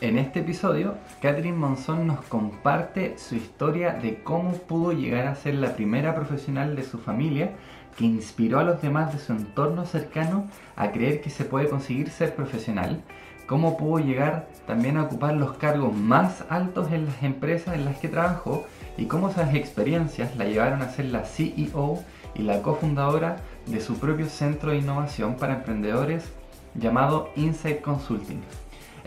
[0.00, 5.56] En este episodio, Catherine Monzón nos comparte su historia de cómo pudo llegar a ser
[5.56, 7.50] la primera profesional de su familia
[7.98, 12.08] que inspiró a los demás de su entorno cercano a creer que se puede conseguir
[12.08, 13.02] ser profesional,
[13.46, 17.98] cómo pudo llegar también a ocupar los cargos más altos en las empresas en las
[17.98, 18.64] que trabajó
[18.96, 22.02] y cómo esas experiencias la llevaron a ser la CEO
[22.34, 23.36] y la cofundadora
[23.66, 26.24] de su propio centro de innovación para emprendedores
[26.74, 28.40] llamado Insight Consulting.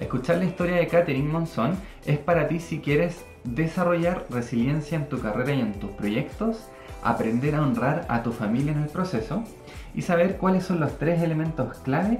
[0.04, 5.22] Escuchar la historia de Catherine Monzón es para ti si quieres desarrollar resiliencia en tu
[5.22, 6.68] carrera y en tus proyectos,
[7.02, 9.46] aprender a honrar a tu familia en el proceso
[9.96, 12.20] y saber cuáles son los tres elementos clave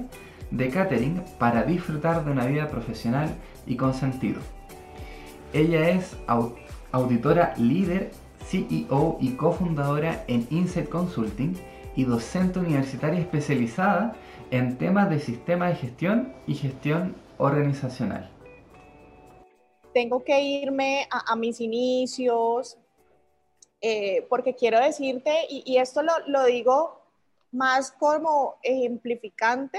[0.50, 3.28] de Catherine para disfrutar de una vida profesional
[3.66, 4.40] y con sentido.
[5.52, 6.16] Ella es
[6.90, 8.12] auditora líder,
[8.46, 11.54] CEO y cofundadora en Inset Consulting
[11.96, 14.14] y docente universitaria especializada
[14.50, 18.30] en temas de sistema de gestión y gestión organizacional?
[19.92, 22.76] Tengo que irme a, mis inicios,
[23.80, 27.00] eh, porque quiero decirte, y, esto lo, digo
[27.52, 29.78] más como ejemplificante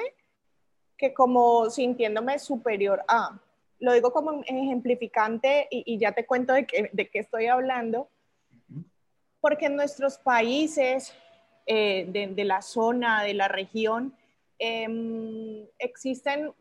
[0.98, 3.38] que como sintiéndome superior a.
[3.80, 8.08] Lo digo como ejemplificante y, ya te cuento de qué, de qué estoy hablando,
[9.42, 11.14] porque en nuestros países,
[11.68, 14.16] eh, de, la zona, de la región,
[14.60, 16.54] em, existen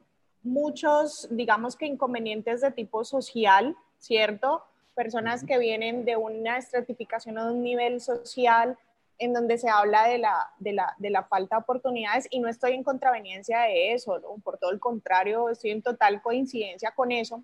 [0.45, 4.63] muchos, digamos que inconvenientes de tipo social, ¿cierto?
[4.95, 8.79] Personas que vienen de una estratificación o de un nivel social
[9.19, 12.49] en donde se habla de la, de la, de la falta de oportunidades y no
[12.49, 17.43] estoy en contraveniencia de eso, por todo el contrario, estoy en total coincidencia con eso.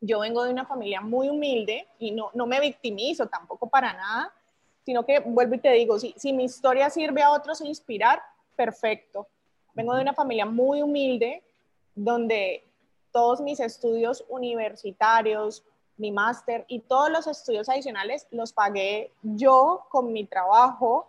[0.00, 4.32] Yo vengo de una familia muy humilde y no, no me victimizo tampoco para nada,
[4.84, 8.20] sino que vuelvo y te digo, si, si mi historia sirve a otros a inspirar,
[8.56, 9.28] perfecto.
[9.74, 11.42] Vengo de una familia muy humilde,
[11.94, 12.64] donde
[13.12, 15.64] todos mis estudios universitarios,
[15.96, 21.06] mi máster y todos los estudios adicionales los pagué yo con mi trabajo,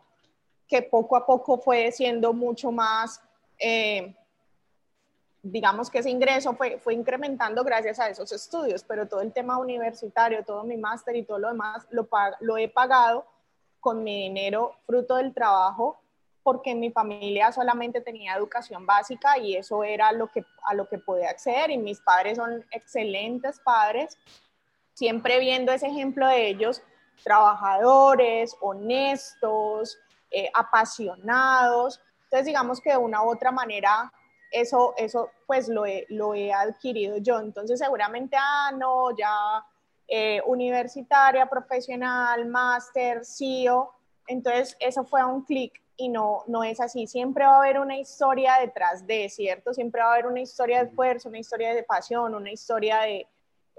[0.67, 3.21] que poco a poco fue siendo mucho más,
[3.57, 4.15] eh,
[5.41, 9.57] digamos que ese ingreso fue, fue incrementando gracias a esos estudios, pero todo el tema
[9.57, 12.07] universitario, todo mi máster y todo lo demás lo,
[12.41, 13.25] lo he pagado
[13.79, 16.02] con mi dinero fruto del trabajo
[16.43, 20.99] porque mi familia solamente tenía educación básica y eso era lo que, a lo que
[20.99, 24.17] podía acceder y mis padres son excelentes padres,
[24.93, 26.83] siempre viendo ese ejemplo de ellos,
[27.23, 29.97] trabajadores, honestos,
[30.29, 32.01] eh, apasionados.
[32.25, 34.11] Entonces digamos que de una u otra manera
[34.51, 37.39] eso, eso pues lo he, lo he adquirido yo.
[37.39, 39.65] Entonces seguramente, ah, no, ya
[40.07, 43.93] eh, universitaria, profesional, máster, CEO.
[44.27, 47.07] Entonces eso fue un clic y no, no es así.
[47.07, 49.73] Siempre va a haber una historia detrás de, ¿cierto?
[49.73, 53.27] Siempre va a haber una historia de esfuerzo, una historia de pasión, una historia de...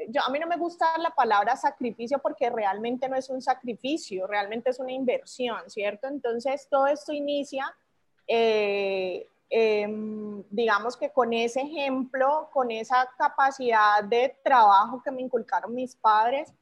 [0.09, 4.27] Yo, a mí no me gusta la palabra sacrificio porque realmente no es un sacrificio,
[4.27, 6.09] realmente es una inversión, ¿cierto?
[6.09, 7.65] Entonces todo esto inicia,
[8.27, 15.73] eh, em, digamos que con ese ejemplo, con esa capacidad de trabajo que me inculcaron
[15.73, 16.53] mis padres,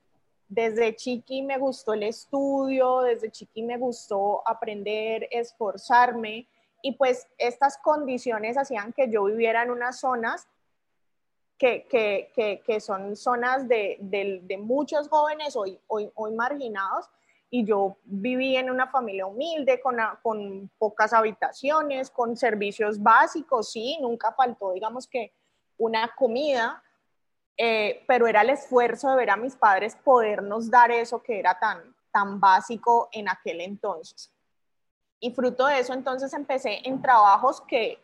[0.54, 6.46] desde chiqui me gustó el estudio, desde chiqui me gustó aprender, esforzarme
[6.82, 10.46] y pues estas condiciones hacían que yo viviera en unas zonas
[11.56, 17.08] que, que, que, son zonas de, de, muchos jóvenes hoy, hoy, hoy, marginados
[17.48, 23.96] y yo viví en una familia humilde, con, con pocas habitaciones, con servicios básicos, sí,
[24.02, 25.32] nunca faltó, digamos que
[25.78, 26.82] una comida,
[27.56, 31.58] eh, pero era el esfuerzo de ver a mis padres podernos dar eso que era
[31.58, 34.32] tan, tan básico en aquel entonces.
[35.20, 37.98] Y fruto de eso entonces empecé en trabajos que,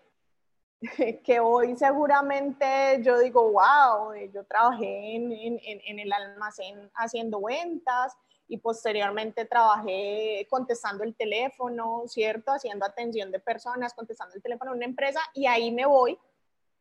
[1.24, 8.16] que hoy seguramente yo digo, wow, yo trabajé en, en, en el almacén haciendo ventas
[8.46, 12.52] y posteriormente trabajé contestando el teléfono, ¿cierto?
[12.52, 16.18] Haciendo atención de personas, contestando el teléfono en una empresa y ahí me voy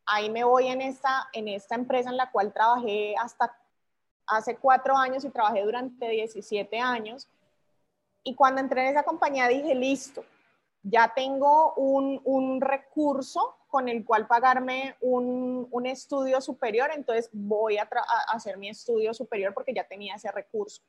[0.07, 3.55] ahí me voy en esta, en esta empresa en la cual trabajé hasta
[4.25, 7.27] hace cuatro años y trabajé durante 17 años.
[8.23, 10.23] Y cuando entré en esa compañía dije, listo,
[10.83, 17.77] ya tengo un, un recurso con el cual pagarme un, un estudio superior, entonces voy
[17.77, 20.81] a, a, hacer mi estudio superior porque ya tenía ese recurso.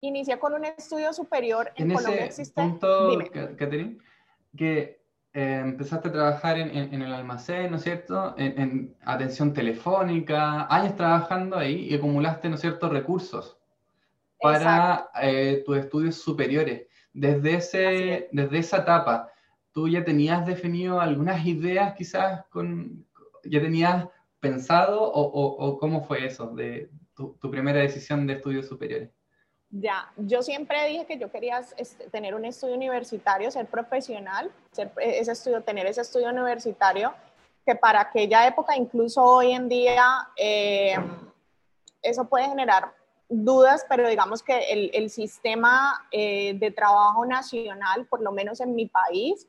[0.00, 2.26] Inicié con un estudio superior en, en Colombia.
[2.26, 3.18] Ese punto,
[3.56, 3.98] Catherine,
[4.56, 5.03] que
[5.34, 8.34] eh, empezaste a trabajar en, en, el almacén, ¿no es cierto?
[8.38, 13.58] En, atención telefónica, años trabajando ahí y acumulaste, ¿no es cierto?, recursos
[14.40, 16.86] para eh, tus estudios superiores.
[17.12, 19.28] Desde, ese, desde esa etapa,
[19.72, 23.04] ¿tú ya tenías definido algunas ideas quizás con,
[23.44, 24.06] ya tenías
[24.38, 29.10] pensado o, cómo fue eso de tu, primera decisión de estudios superiores?
[29.76, 34.92] Ya, yo siempre dije que yo quería este, tener un estudio universitario, ser profesional, ser,
[34.98, 37.12] ese estudio, tener ese estudio universitario,
[37.66, 40.96] que para aquella época, incluso hoy en día, eh,
[42.02, 42.92] eso puede generar
[43.28, 48.86] dudas, pero digamos que el, sistema eh, de trabajo nacional, por lo menos en mi
[48.86, 49.48] país,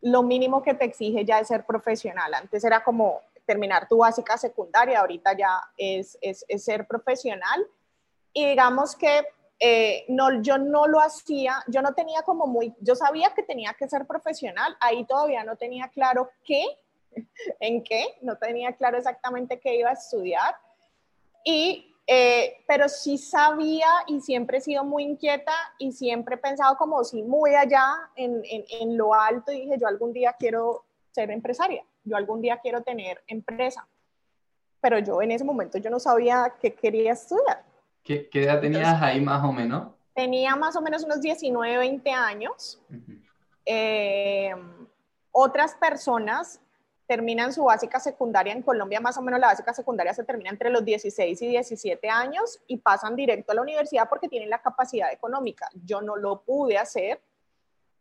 [0.00, 2.34] lo mínimo que te exige ya es ser profesional.
[2.34, 6.18] Antes era como terminar tu básica secundaria, ahorita ya es,
[6.58, 7.66] ser profesional.
[8.34, 9.26] Y digamos que
[9.58, 13.74] eh, no, yo no lo hacía, yo no tenía como muy, yo sabía que tenía
[13.78, 16.66] que ser profesional, ahí todavía no tenía claro qué,
[17.60, 20.54] en qué, no tenía claro exactamente qué iba a estudiar.
[21.44, 26.76] Y eh, pero sí sabía y siempre he sido muy inquieta y siempre he pensado
[26.76, 31.30] como si muy allá en, en, lo alto y dije yo algún día quiero ser
[31.30, 33.88] empresaria, yo algún día quiero tener empresa.
[34.82, 37.64] Pero yo en ese momento yo no sabía qué quería estudiar.
[38.04, 39.88] ¿Qué, qué edad tenías ahí más o menos?
[40.14, 42.80] Tenía más o menos unos 19, 20 años.
[43.66, 44.54] Eh,
[45.32, 46.60] otras personas
[47.06, 50.70] terminan su básica secundaria en Colombia, más o menos la básica secundaria se termina entre
[50.70, 55.12] los 16 y 17 años y pasan directo a la universidad porque tienen la capacidad
[55.12, 55.68] económica.
[55.84, 57.20] Yo no lo pude hacer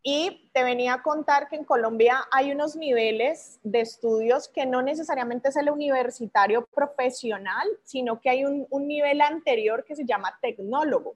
[0.05, 4.81] y te venía a contar que en Colombia hay unos niveles de estudios que no
[4.81, 11.15] necesariamente es el universitario profesional, sino que hay un, nivel anterior que se llama tecnólogo.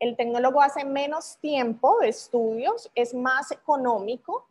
[0.00, 4.48] El tecnólogo hace menos tiempo de estudios, es más económico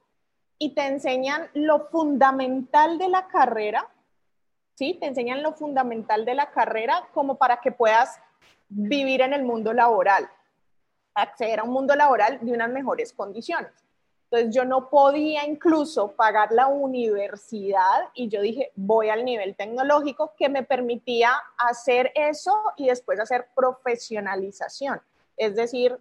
[0.59, 3.89] y te enseñan lo fundamental de la carrera,
[4.75, 4.95] ¿sí?
[4.99, 8.19] Te enseñan lo fundamental de la carrera como para que puedas
[8.69, 10.29] vivir en el mundo laboral,
[11.15, 13.71] acceder a un mundo laboral de unas mejores condiciones.
[14.29, 20.33] Entonces yo no podía incluso pagar la universidad y yo dije, voy al nivel tecnológico
[20.37, 25.01] que me permitía hacer eso y después hacer profesionalización.
[25.37, 25.97] Es decir,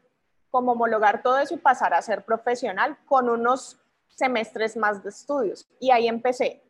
[0.50, 3.78] como homologar todo eso y pasar a ser profesional con unos
[4.08, 5.66] semestres más de estudios.
[5.78, 6.62] Y ahí empecé.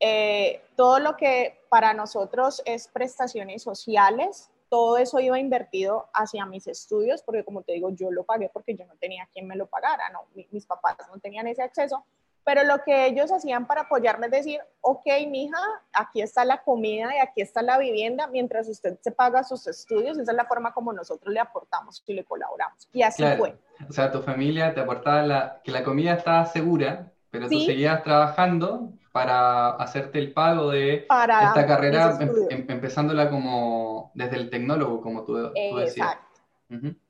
[0.00, 6.66] Eh, todo lo que para nosotros es prestaciones sociales, todo eso iba invertido hacia mis
[6.66, 9.66] estudios, porque como te digo, yo lo pagué porque yo no tenía quien me lo
[9.66, 12.04] pagara, no, mis papás no tenían ese acceso.
[12.44, 15.58] Pero lo que ellos hacían para apoyarme es decir, ok, mija,
[15.94, 20.18] aquí está la comida y aquí está la vivienda, mientras usted se paga sus estudios,
[20.18, 22.86] esa es la forma como nosotros le aportamos y le colaboramos.
[22.92, 23.56] Y así fue.
[23.88, 28.02] O sea, tu familia te aportaba la, que la comida estaba segura, pero tú seguías
[28.02, 35.00] trabajando para hacerte el pago de esta carrera, em, em, empezándola como desde el tecnólogo,
[35.00, 36.08] como tú, tú decías.
[36.08, 36.40] Exacto.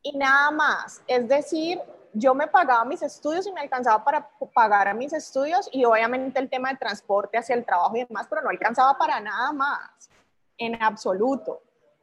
[0.03, 1.81] Y nada más, es decir,
[2.12, 6.39] yo me pagaba mis estudios y me alcanzaba para pagar a mis estudios y obviamente
[6.39, 10.11] el tema de transporte hacia el trabajo y demás, pero no alcanzaba para nada más,
[10.59, 11.62] en absoluto.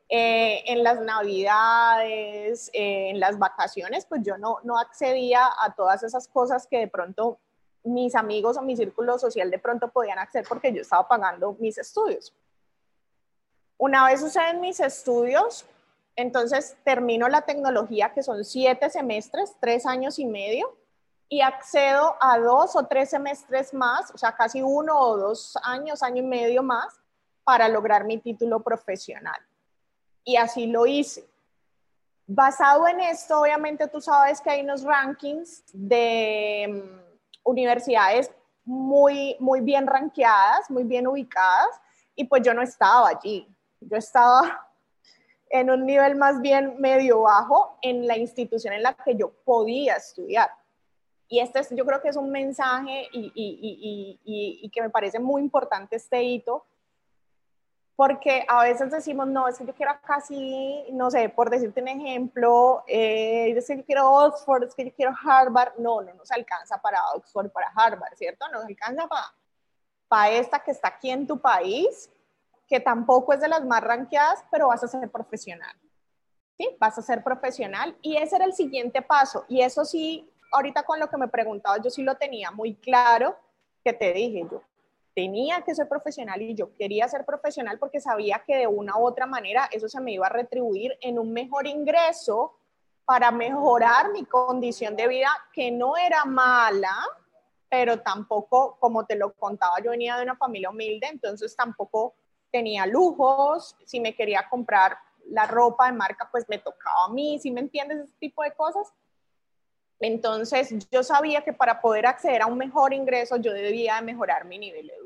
[0.09, 6.01] Eh, en las navidades, eh, en las vacaciones, pues yo no, no accedía a todas
[6.01, 7.38] esas cosas que de pronto
[7.83, 11.77] mis amigos o mi círculo social de pronto podían acceder porque yo estaba pagando mis
[11.77, 12.33] estudios.
[13.77, 15.65] Una vez suceden mis estudios,
[16.15, 20.77] entonces termino la tecnología, que son siete semestres, tres años y medio,
[21.29, 26.03] y accedo a dos o tres semestres más, o sea, casi uno o dos años,
[26.03, 26.99] año y medio más,
[27.43, 29.39] para lograr mi título profesional.
[30.23, 31.25] Y así lo hice.
[32.27, 37.00] Basado en esto, obviamente tú sabes que hay unos rankings de mm,
[37.43, 38.31] universidades
[38.63, 41.69] muy, muy bien rankeadas, muy bien ubicadas,
[42.15, 43.48] y pues yo no estaba allí.
[43.79, 44.67] Yo estaba
[45.50, 49.95] en un nivel más bien medio bajo en la institución en la que yo podía
[49.95, 50.50] estudiar.
[51.27, 54.89] Y este es, yo creo que es un mensaje y, y, y, y, que me
[54.89, 56.65] parece muy importante este hito,
[57.95, 61.88] porque a veces decimos, no, es que yo quiero casi, no sé, por decirte un
[61.88, 66.31] ejemplo, eh, es que yo quiero Oxford, es que yo quiero Harvard, no, no nos
[66.31, 68.48] alcanza para Oxford, para Harvard, ¿cierto?
[68.50, 69.33] Nos alcanza para,
[70.07, 72.10] para esta que está aquí en tu país
[72.71, 75.75] que tampoco es de las más ranqueadas, pero vas a ser profesional.
[76.57, 76.69] ¿Sí?
[76.79, 79.43] Vas a ser profesional y ese era el siguiente paso.
[79.50, 83.38] Y eso sí, ahorita con lo que me preguntabas, yo sí lo tenía muy claro,
[83.83, 84.62] que te dije, yo
[85.13, 89.06] tenía que ser profesional y yo quería ser profesional porque sabía que de una u
[89.06, 92.58] otra manera eso se me iba a retribuir en un mejor ingreso
[93.06, 96.96] para mejorar mi condición de vida, que no era mala,
[97.70, 102.15] pero tampoco, como te lo contaba, yo venía de una familia humilde, entonces tampoco
[102.51, 107.39] tenía lujos, si me quería comprar la ropa de marca, pues me tocaba a mí,
[107.39, 108.94] si me entiendes ese tipo de cosas.
[110.00, 114.58] Entonces yo sabía que para poder acceder a un mejor ingreso yo debía mejorar mi
[114.58, 115.00] nivel educativo.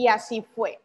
[0.00, 0.80] Y así fue.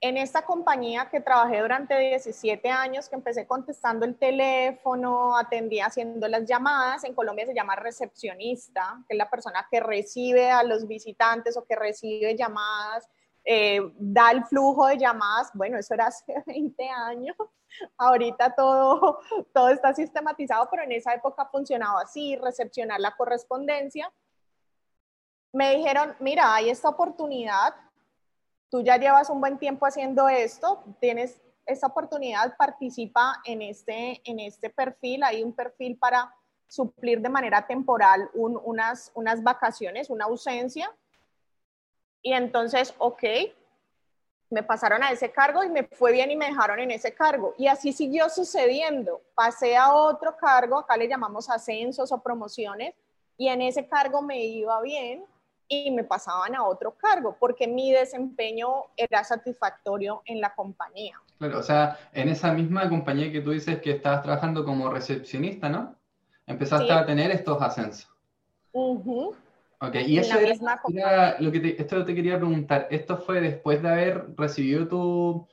[0.00, 6.26] En esta compañía que trabajé durante 17 años, que empecé contestando el teléfono, atendía haciendo
[6.26, 10.88] las llamadas, en Colombia se llama recepcionista, que es la persona que recibe a los
[10.88, 13.08] visitantes o que recibe llamadas,
[13.44, 15.52] eh, da el flujo de llamadas.
[15.54, 17.36] Bueno, eso era hace 20 años.
[17.96, 19.20] Ahorita todo,
[19.54, 24.12] todo está sistematizado, pero en esa época funcionaba así, recepcionar la correspondencia.
[25.52, 27.72] Me dijeron, mira, hay esta oportunidad,
[28.72, 34.40] tú ya llevas un buen tiempo haciendo esto, tienes esta oportunidad, participa en este, en
[34.40, 36.34] este perfil, hay un perfil para
[36.68, 40.90] suplir de manera temporal unas, unas vacaciones, una ausencia.
[42.22, 43.22] Y entonces, ok,
[44.48, 47.54] me pasaron a ese cargo y me fue bien y me dejaron en ese cargo.
[47.58, 49.20] Y así siguió sucediendo.
[49.34, 52.94] Pasé a otro cargo, acá le llamamos ascensos o promociones,
[53.36, 55.26] y en ese cargo me iba bien
[55.72, 61.18] y me pasaban a otro cargo porque mi desempeño era satisfactorio en la compañía.
[61.38, 65.70] Claro, o sea, en esa misma compañía que tú dices que estabas trabajando como recepcionista,
[65.70, 65.96] ¿no?
[66.46, 68.10] Empezaste a tener estos ascensos.
[68.72, 69.34] Uh
[69.84, 73.88] Ok, y eso era, lo que te, esto te quería preguntar, ¿esto fue después de
[73.88, 75.48] haber recibido tu,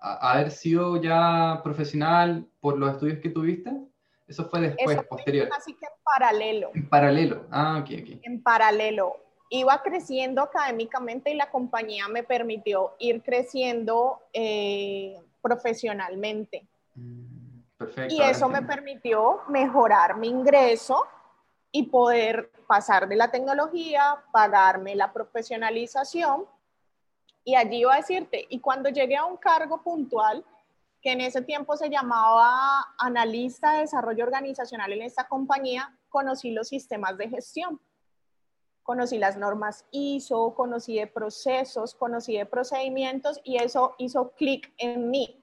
[0.00, 3.72] haber sido ya profesional por los estudios que tuviste?
[4.28, 5.48] Eso fue después, posterior.
[5.56, 6.70] Así que en paralelo.
[6.74, 8.20] En paralelo, ah, ok, ok.
[8.22, 9.16] En paralelo
[9.52, 16.66] iba creciendo académicamente y la compañía me permitió ir creciendo eh, profesionalmente.
[16.94, 18.14] Mm, perfecto.
[18.14, 21.04] Y eso me permitió mejorar mi ingreso
[21.70, 26.46] y poder pasar de la tecnología, pagarme la profesionalización.
[27.44, 30.42] Y allí iba a decirte, y cuando llegué a un cargo puntual,
[31.02, 36.68] que en ese tiempo se llamaba analista de desarrollo organizacional en esta compañía, conocí los
[36.68, 37.78] sistemas de gestión
[38.82, 45.10] conocí las normas ISO, conocí de procesos, conocí de procedimientos y eso hizo clic en
[45.10, 45.38] mí.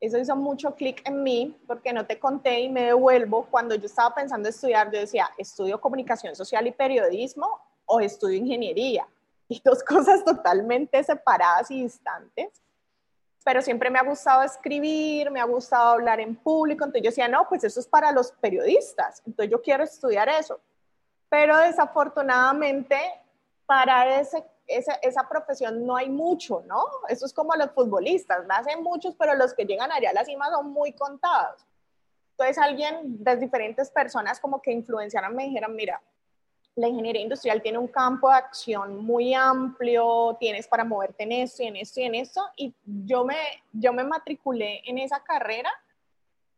[0.00, 3.46] Eso hizo mucho clic en mí porque no te conté y me devuelvo.
[3.50, 9.08] Cuando yo estaba pensando estudiar, yo decía, estudio comunicación social y periodismo o estudio ingeniería.
[9.48, 12.48] Y dos cosas totalmente separadas y distantes.
[13.44, 16.84] Pero siempre me ha gustado escribir, me ha gustado hablar en público.
[16.84, 19.22] Entonces yo decía, no, pues eso es para los periodistas.
[19.26, 20.60] Entonces yo quiero estudiar eso
[21.28, 22.96] pero desafortunadamente
[23.66, 26.84] para ese, esa, profesión no hay mucho, ¿no?
[27.08, 30.50] Eso es como los futbolistas, nacen muchos, pero los que llegan allá a la cima
[30.50, 31.66] son muy contados.
[32.32, 36.00] Entonces alguien de diferentes personas como que influenciaron me dijeron, mira,
[36.76, 41.64] la ingeniería industrial tiene un campo de acción muy amplio, tienes para moverte en esto
[41.64, 43.36] y en esto y en esto, y yo me,
[43.72, 45.70] yo me matriculé en esa carrera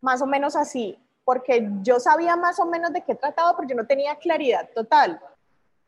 [0.02, 3.74] más o menos así, porque yo sabía más o menos de qué trataba, pero yo
[3.76, 5.20] no tenía claridad total.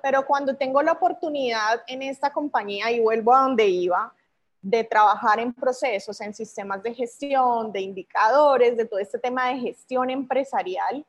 [0.02, 4.12] Pero cuando tengo la oportunidad en esta compañía y vuelvo a donde iba,
[4.60, 9.58] de trabajar en procesos, en sistemas de gestión, de indicadores, de todo este tema de
[9.58, 11.04] gestión empresarial,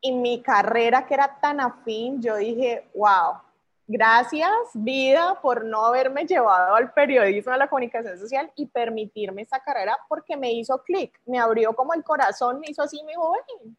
[0.00, 3.40] y mi carrera que era tan afín, yo dije, wow,
[3.86, 9.58] Gracias, vida, por no haberme llevado al periodismo, a la comunicación social y permitirme esa
[9.60, 13.76] carrera porque me hizo clic, me abrió como el corazón, me hizo así, mi joven.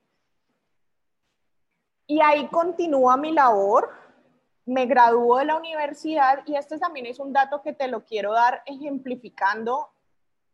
[2.05, 3.91] Y ahí continúa mi labor,
[4.65, 8.33] me graduó de la universidad y este también es un dato que te lo quiero
[8.33, 9.89] dar ejemplificando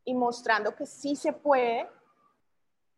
[0.05, 1.89] y mostrando que sí se puede.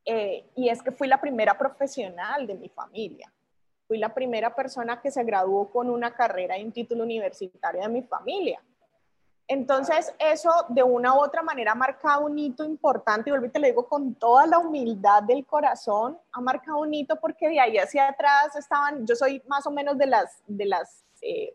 [0.04, 3.32] Eh, y es que fui la primera profesional de mi familia.
[3.92, 7.90] Fui la primera persona que se graduó con una carrera y un título universitario de
[7.90, 8.64] mi familia.
[9.46, 13.68] Entonces, eso de una u otra manera ha marcado un hito importante, y te lo
[13.68, 18.08] digo con toda la humildad del corazón, ha marcado un hito porque de ahí hacia
[18.08, 21.54] atrás estaban, yo soy más o menos de las, de las, eh,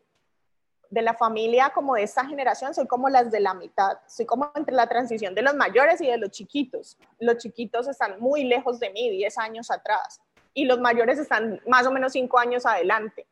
[0.91, 4.53] de la familia como de esta generación, soy como las de la mitad, soy como
[4.55, 6.99] entre la transición de los mayores y de los chiquitos.
[7.19, 10.21] Los chiquitos están muy lejos de mí, 10 años atrás
[10.57, 13.27] y los mayores están más o menos cinco años adelante.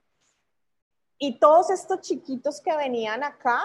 [1.17, 3.63] Y todos estos chiquitos que venían acá,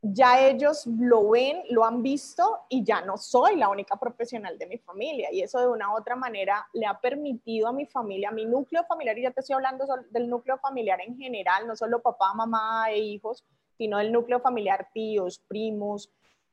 [0.00, 4.66] ya ellos lo ven, lo han visto y ya no soy la única profesional de
[4.66, 5.32] mi familia.
[5.32, 8.46] Y eso de una u otra manera le ha permitido a mi familia, a mi
[8.46, 12.32] núcleo familiar, y ya te estoy hablando del núcleo familiar en general, no solo papá,
[12.32, 13.44] mamá e hijos,
[13.76, 16.12] sino del núcleo familiar, tíos, primos,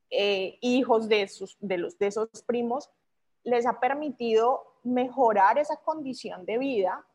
[0.10, 2.89] eh, hijos de, sus, de, los, de esos primos,
[3.43, 7.05] les ha permitido mejorar esa condición de vida,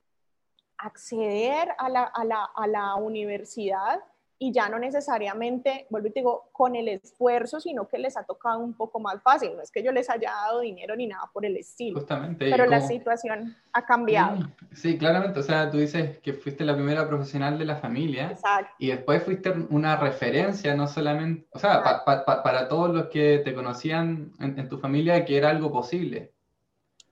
[0.78, 4.00] acceder a la, universidad
[4.38, 8.24] y ya no necesariamente, vuelvo y te digo, con el esfuerzo, sino que les ha
[8.24, 9.56] tocado un poco más fácil.
[9.56, 12.00] No es que yo les haya dado dinero ni nada por el estilo.
[12.00, 12.50] Justamente.
[12.50, 14.46] Pero la situación ha cambiado.
[14.74, 15.40] Sí, claramente.
[15.40, 18.30] O sea, tú dices que fuiste la primera profesional de la familia.
[18.30, 18.74] Exacto.
[18.78, 24.32] Y después fuiste una referencia, no solamente, o sea, para todos los que te conocían
[24.38, 26.35] en, tu familia, que era algo posible.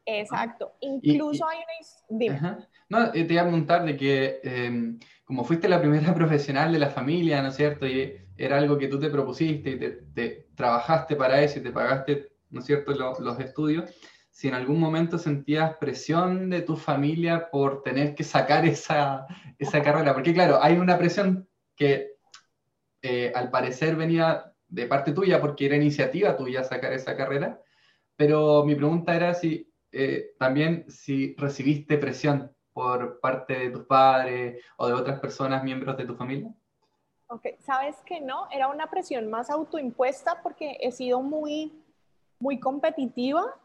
[0.06, 0.74] Exacto.
[0.80, 2.18] Incluso hay una...
[2.18, 2.40] Dime.
[2.88, 4.40] No, te iba a preguntar de que...
[4.42, 7.86] Em, como fuiste la primera profesional de la familia, ¿no es cierto?
[7.86, 12.32] Y era algo que tú te propusiste y te, trabajaste para eso y te pagaste,
[12.50, 13.90] ¿no es cierto?, los estudios.
[14.30, 19.26] Si en algún momento sentías presión de tu familia por tener que sacar esa,
[19.58, 22.14] esa carrera, porque claro, hay una presión que
[23.02, 27.60] eh, al parecer venía de parte tuya porque era iniciativa tuya sacar esa carrera,
[28.16, 34.62] pero mi pregunta era si eh, también si recibiste presión por parte de tus padres
[34.76, 36.52] o de otras personas, miembros de tu familia?
[37.28, 41.72] Ok, sabes que no, era una presión más autoimpuesta porque he sido muy,
[42.38, 43.56] muy competitiva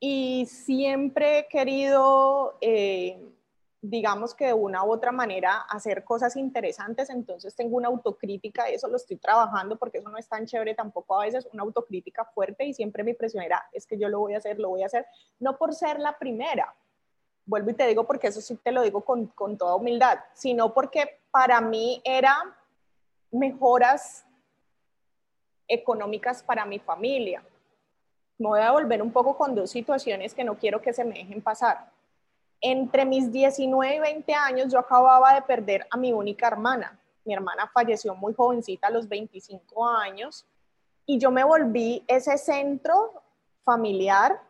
[0.00, 3.20] y siempre he querido, eh,
[3.86, 8.88] digamos que de una u otra manera, hacer cosas interesantes, entonces tengo una autocrítica, eso
[8.88, 12.64] lo estoy trabajando porque eso no es tan chévere tampoco a veces, una autocrítica fuerte
[12.64, 14.86] y siempre mi presión era, es que yo lo voy a hacer, lo voy a
[14.86, 15.04] hacer,
[15.38, 16.74] no por ser la primera,
[17.44, 20.72] vuelvo y te digo porque eso sí te lo digo con, con toda humildad, sino
[20.72, 22.56] porque para mí era
[23.30, 24.24] mejoras
[25.68, 27.44] económicas para mi familia.
[28.38, 31.16] Me voy a volver un poco con dos situaciones que no quiero que se me
[31.16, 31.93] dejen pasar.
[32.60, 36.98] Entre mis 19 y 20 años yo acababa de perder a mi única hermana.
[37.24, 40.46] Mi hermana falleció muy jovencita a los 25 años
[41.06, 43.22] y yo me volví ese centro
[43.64, 44.40] familiar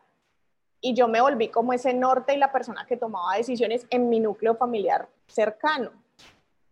[0.81, 4.19] y yo me volví como ese norte y la persona que tomaba decisiones en mi
[4.19, 5.91] núcleo familiar cercano.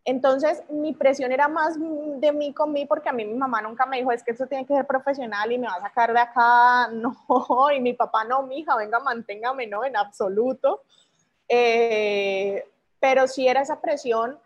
[0.06, 3.86] Entonces, mi presión era más de mí con mí, porque a mí mi mamá nunca
[3.86, 6.20] me dijo, es que esto tiene que ser profesional y me va a sacar de
[6.20, 6.90] acá.
[6.94, 10.84] No, y mi papá, no, mi hija, venga, manténgame, no, en absoluto.
[11.48, 12.66] Eh,
[13.00, 14.40] pero sí era esa presión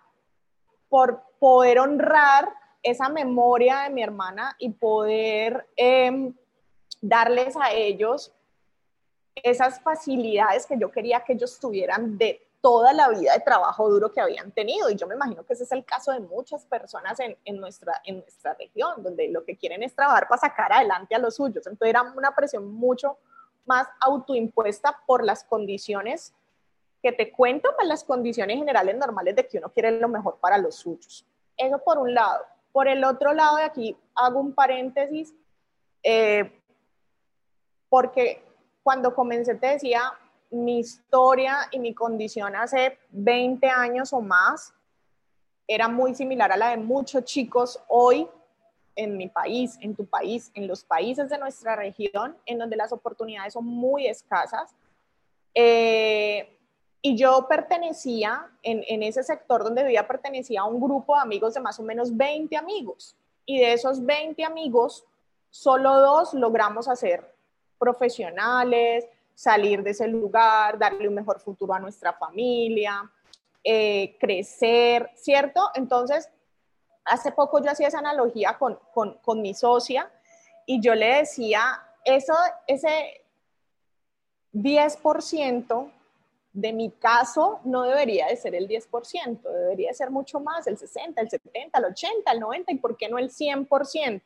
[0.90, 2.50] por poder honrar
[2.82, 6.34] esa memoria de mi hermana y poder em,
[7.02, 8.34] darles a ellos
[9.36, 14.12] esas facilidades que yo quería que ellos tuvieran de toda la vida de trabajo duro
[14.12, 14.90] que habían tenido.
[14.90, 18.02] Y yo me imagino que ese es el caso de muchas personas en, en, nuestra,
[18.04, 21.68] en nuestra región, donde lo que quieren es trabajar para sacar adelante a los suyos.
[21.68, 23.18] Entonces era una presión mucho
[23.66, 26.34] más autoimpuesta por las condiciones
[27.02, 30.58] que te cuento, más las condiciones generales normales de que uno quiere lo mejor para
[30.58, 31.26] los suyos.
[31.56, 32.44] Eso por un lado.
[32.72, 35.34] Por el otro lado, de aquí hago un paréntesis,
[36.04, 36.62] eh,
[37.90, 38.44] porque
[38.84, 40.02] cuando comencé te decía,
[40.50, 44.74] mi historia y mi condición hace 20 años o más
[45.68, 48.28] era muy similar a la de muchos chicos hoy
[48.96, 52.92] en mi país, en tu país, en los países de nuestra región, en donde las
[52.92, 54.74] oportunidades son muy escasas.
[55.54, 56.57] Eh,
[57.08, 61.54] y yo pertenecía, en, en, ese sector donde vivía, pertenecía a un grupo de amigos
[61.54, 63.16] de más o menos 20 amigos.
[63.46, 65.06] Y de esos 20 amigos,
[65.50, 67.34] solo dos logramos hacer
[67.80, 73.10] profesionales, salir de ese lugar, darle un mejor futuro a nuestra familia,
[73.64, 75.70] eh, crecer, ¿cierto?
[75.76, 76.30] Entonces,
[77.06, 80.12] hace poco yo hacía esa analogía con, con, con mi socia
[80.66, 82.34] y yo le decía, eso,
[82.68, 83.24] ese
[84.52, 85.94] 10%
[86.58, 91.22] de mi caso no debería de ser el 10%, debería ser mucho más, el 60,
[91.22, 94.22] el 70, el 80, el 90 y por qué no el 100%,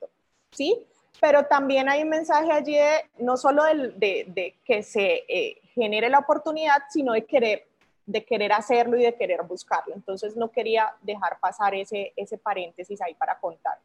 [0.52, 0.88] ¿sí?
[1.20, 6.20] pero también hay un mensaje allí de no solo de, que se eh, genere la
[6.20, 7.68] oportunidad, sino de querer,
[8.06, 9.94] de querer hacerlo y de querer buscarlo.
[9.94, 13.78] Entonces no quería dejar pasar ese, ese paréntesis ahí para contar.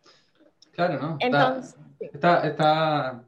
[0.71, 1.17] Claro, ¿no?
[1.19, 3.25] Entonces, está, está, está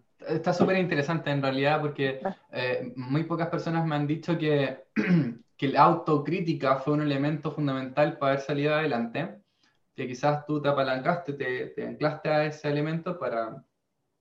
[0.52, 2.20] súper interesante en realidad porque
[2.52, 4.84] eh, muy pocas personas me han dicho que,
[5.56, 9.40] que la autocrítica fue un elemento fundamental para haber salido adelante,
[9.94, 13.64] que quizás tú te apalancaste, te, te anclaste a ese elemento para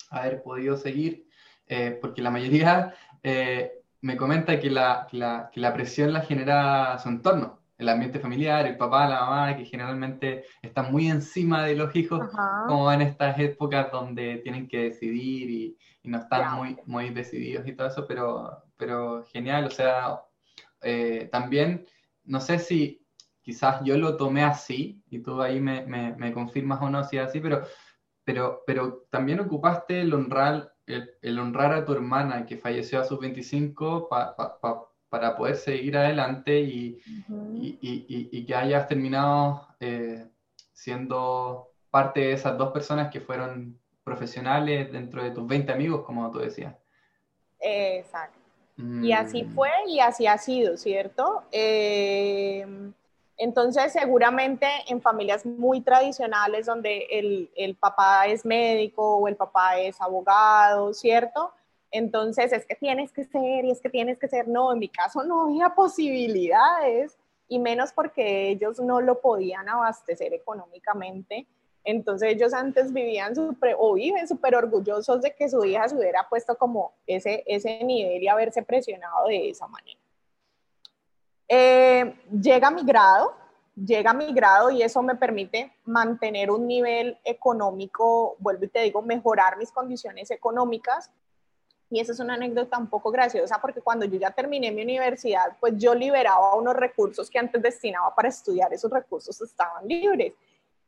[0.10, 1.28] haber podido seguir,
[1.68, 6.98] eh, porque la mayoría eh, me comenta que la, la, que la, presión la genera
[7.00, 11.76] su entorno, el ambiente familiar, el papá, la mamá, que generalmente están muy encima de
[11.76, 12.28] los hijos,
[12.68, 17.68] como en estas épocas donde tienen que decidir y, y no están muy, muy decididos
[17.68, 20.22] y todo eso, pero, pero genial, o sea,
[20.82, 21.86] eh, también,
[22.24, 23.06] no sé si
[23.42, 27.18] quizás yo lo tomé así, y tú ahí me, me, me confirmas o no si
[27.18, 27.64] es así, pero
[28.28, 33.22] pero, pero también ocupaste el honrar, el, honrar a tu hermana que falleció a sus
[33.22, 34.36] 25 para
[35.10, 37.78] poder seguir adelante y, y,
[38.32, 40.28] y, que hayas terminado eh,
[40.74, 46.30] siendo parte de esas dos personas que fueron profesionales dentro de tus 20 amigos, como
[46.32, 46.76] tú decías.
[47.60, 48.40] Exacto.
[48.78, 49.56] Y así mm.
[49.56, 51.44] fue y así ha sido, ¿cierto?
[51.52, 52.66] Eh,
[53.38, 59.80] entonces, seguramente en familias muy tradicionales donde el, el, papá es médico o el papá
[59.80, 61.52] es abogado, ¿cierto?
[61.98, 64.48] Entonces, es que tienes que ser y es que tienes que ser.
[64.48, 70.34] No, en mi caso no había posibilidades y menos porque ellos no lo podían abastecer
[70.34, 71.48] económicamente.
[71.84, 76.28] Entonces ellos antes vivían super, o viven súper orgullosos de que su hija se hubiera
[76.30, 80.00] puesto como ese, ese nivel y haberse presionado de esa manera.
[81.48, 83.34] Eh, llega mi grado,
[83.74, 89.02] llega mi grado y eso me permite mantener un nivel económico, vuelvo y te digo,
[89.02, 91.10] mejorar mis condiciones económicas.
[91.90, 95.56] Y esa es una anécdota un poco graciosa porque cuando yo ya terminé mi universidad,
[95.60, 100.34] pues yo liberaba unos recursos que antes destinaba para estudiar, esos recursos estaban libres.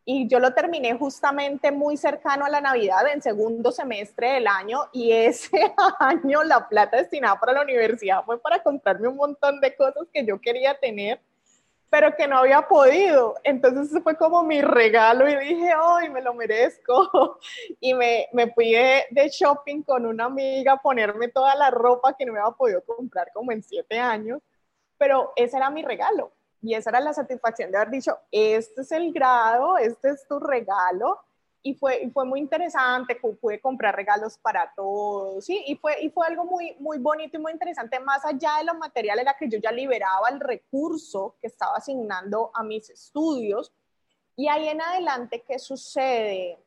[0.03, 4.79] Y yo lo terminé justamente muy cercano a la Navidad, en segundo semestre del año,
[4.91, 9.75] y ese año la plata destinada para la universidad fue para comprarme un montón de
[9.75, 11.21] cosas que yo quería tener,
[11.89, 13.35] pero que no había podido.
[13.43, 17.39] Entonces fue como mi regalo y dije, ¡ay, me lo merezco!
[17.79, 22.15] Y me, me fui de, de shopping con una amiga a ponerme toda la ropa
[22.15, 24.41] que no me había podido comprar como en siete años,
[24.97, 28.91] pero ese era mi regalo y esa era la satisfacción de haber dicho, este es
[28.91, 31.19] el grado, este es tu regalo.
[31.61, 35.61] Y fue, y fue muy interesante, pude comprar regalos para todos, ¿sí?
[35.67, 38.75] Y fue, y fue algo muy, muy bonito y muy interesante, más allá de lo
[38.75, 43.73] material, era que yo ya liberaba el recurso que estaba asignando a mis estudios.
[44.37, 46.57] Y ahí en adelante, ¿qué sucede?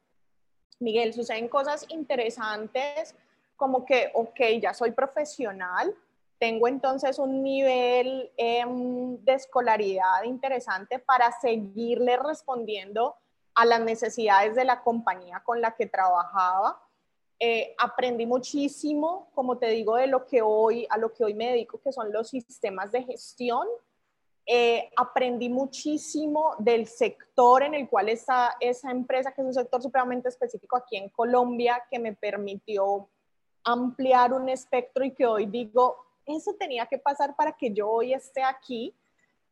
[0.79, 3.15] Miguel, suceden cosas interesantes
[3.57, 5.95] como que, ok, ya soy profesional,
[6.43, 13.15] tengo entonces un nivel em, de escolaridad interesante para seguirle respondiendo
[13.55, 16.81] a las necesidades de la compañía con la que trabajaba.
[17.39, 21.49] Eh, aprendí muchísimo, como te digo, de lo que hoy, a lo que hoy me
[21.49, 23.67] dedico, que son los sistemas de gestión.
[24.47, 29.83] Eh, aprendí muchísimo del sector en el cual está esa empresa, que es un sector
[29.83, 33.09] supremamente específico aquí en Colombia, que me permitió
[33.65, 38.13] ampliar un espectro y que hoy digo, eso tenía que pasar para que yo hoy
[38.13, 38.95] esté aquí,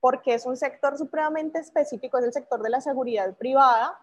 [0.00, 3.98] porque es un sector supremamente específico, es el sector de la seguridad privada,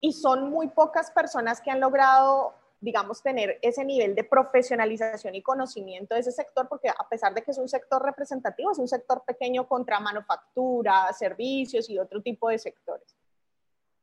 [0.00, 5.42] y son muy pocas personas que han logrado, digamos, tener ese nivel de profesionalización y
[5.42, 8.88] conocimiento de ese sector, porque a pesar de que es un sector representativo, es un
[8.88, 13.16] sector pequeño contra manufactura, servicios y otro tipo de sectores.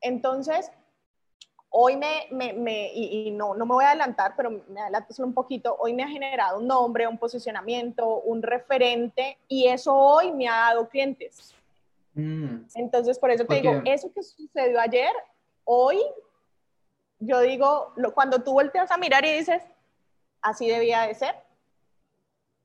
[0.01, 0.71] Entonces,
[1.75, 5.27] hoy me, me, me y, no, no, me voy a adelantar, pero me adelanto solo
[5.27, 10.31] un poquito, hoy me ha generado un nombre, un posicionamiento, un referente, y eso hoy
[10.31, 11.55] me ha dado clientes.
[12.13, 12.65] Mm.
[12.75, 15.11] Entonces, por eso te digo, eso que sucedió ayer,
[15.63, 15.99] hoy,
[17.17, 19.63] yo digo, lo, cuando tú volteas a mirar y dices,
[20.43, 21.35] así debía de ser,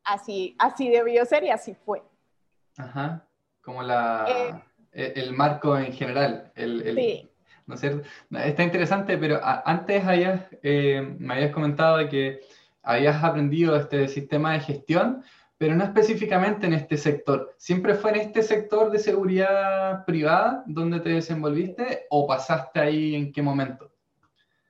[0.04, 2.02] así, así debió ser y así fue.
[2.76, 3.26] Ajá,
[3.62, 6.52] como la, eh, e, el, marco en general.
[6.54, 6.94] El, el...
[6.94, 7.30] Sí
[7.68, 8.08] ¿no es cierto?
[8.30, 10.02] Está interesante, pero antes
[10.62, 12.40] eh, me habías comentado de que
[12.82, 15.22] habías aprendido este sistema de gestión,
[15.58, 17.54] pero no específicamente en este sector.
[17.58, 23.32] ¿Siempre fue en este sector de seguridad privada donde te desenvolviste o pasaste ahí en
[23.32, 23.90] qué momento?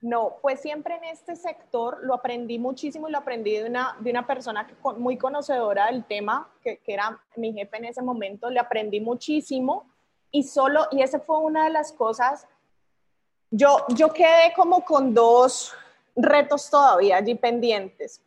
[0.00, 4.11] No, pues siempre en este sector lo aprendí muchísimo y lo aprendí de una, de
[4.11, 8.61] una persona muy conocedora del tema, que, que era mi jefe en ese momento, le
[8.61, 9.87] aprendí muchísimo
[10.30, 12.46] y solo, y esa fue una de las cosas
[13.50, 15.74] yo, yo quedé como con dos
[16.14, 18.20] retos todavía allí pendientes.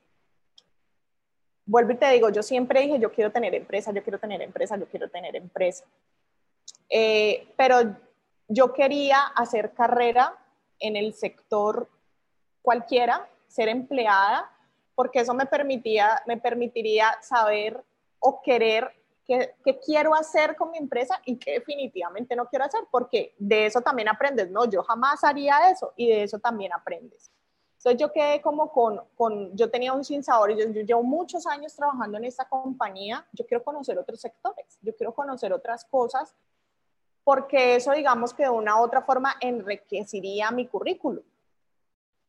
[1.65, 4.77] Vuelvo y te digo, yo siempre dije, yo quiero tener empresa, yo quiero tener empresa,
[4.77, 5.86] yo quiero tener empresa.
[6.89, 7.95] Eh, pero
[8.47, 10.38] yo quería hacer carrera
[10.79, 11.88] en el sector
[12.62, 14.51] cualquiera, ser empleada,
[14.95, 17.81] porque eso me, permitía, me permitiría saber
[18.19, 18.93] o querer
[19.63, 23.81] qué, quiero hacer con mi empresa y qué definitivamente no quiero hacer, porque de eso
[23.81, 27.31] también aprendes, no, yo jamás haría eso y de eso también aprendes.
[27.77, 31.47] Entonces yo quedé como con, con yo tenía un sinsabor y yo, yo llevo muchos
[31.47, 36.35] años trabajando en esta compañía, yo quiero conocer otros sectores, yo quiero conocer otras cosas,
[37.23, 41.23] porque eso digamos que de una u otra forma enriquecería mi currículum.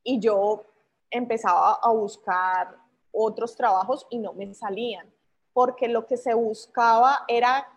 [0.04, 0.64] Y yo
[1.10, 2.76] empezaba a buscar
[3.12, 5.06] otros trabajos y no me salían
[5.52, 7.68] porque lo que se buscaba era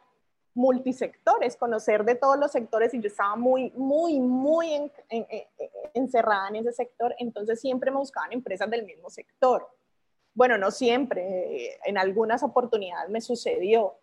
[0.55, 4.89] multisectores, conocer de todos los sectores y yo estaba muy, muy, muy
[5.93, 9.69] encerrada en ese sector, entonces siempre me buscaban empresas del mismo sector.
[10.33, 13.95] Bueno, no siempre, en algunas oportunidades me sucedió.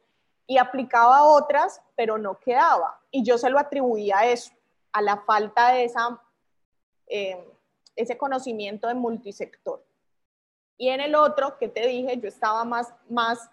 [0.45, 3.01] y aplicaba otras, pero no quedaba.
[3.11, 4.53] Y yo se lo atribuía a eso,
[4.93, 6.21] a la falta de esa,
[7.07, 7.49] eh,
[7.95, 9.83] ese conocimiento de multisector.
[10.77, 13.51] Y en el otro, que te dije, yo estaba más, más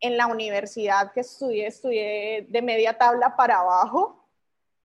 [0.00, 4.26] en la universidad que estudié, estudié de media tabla para abajo.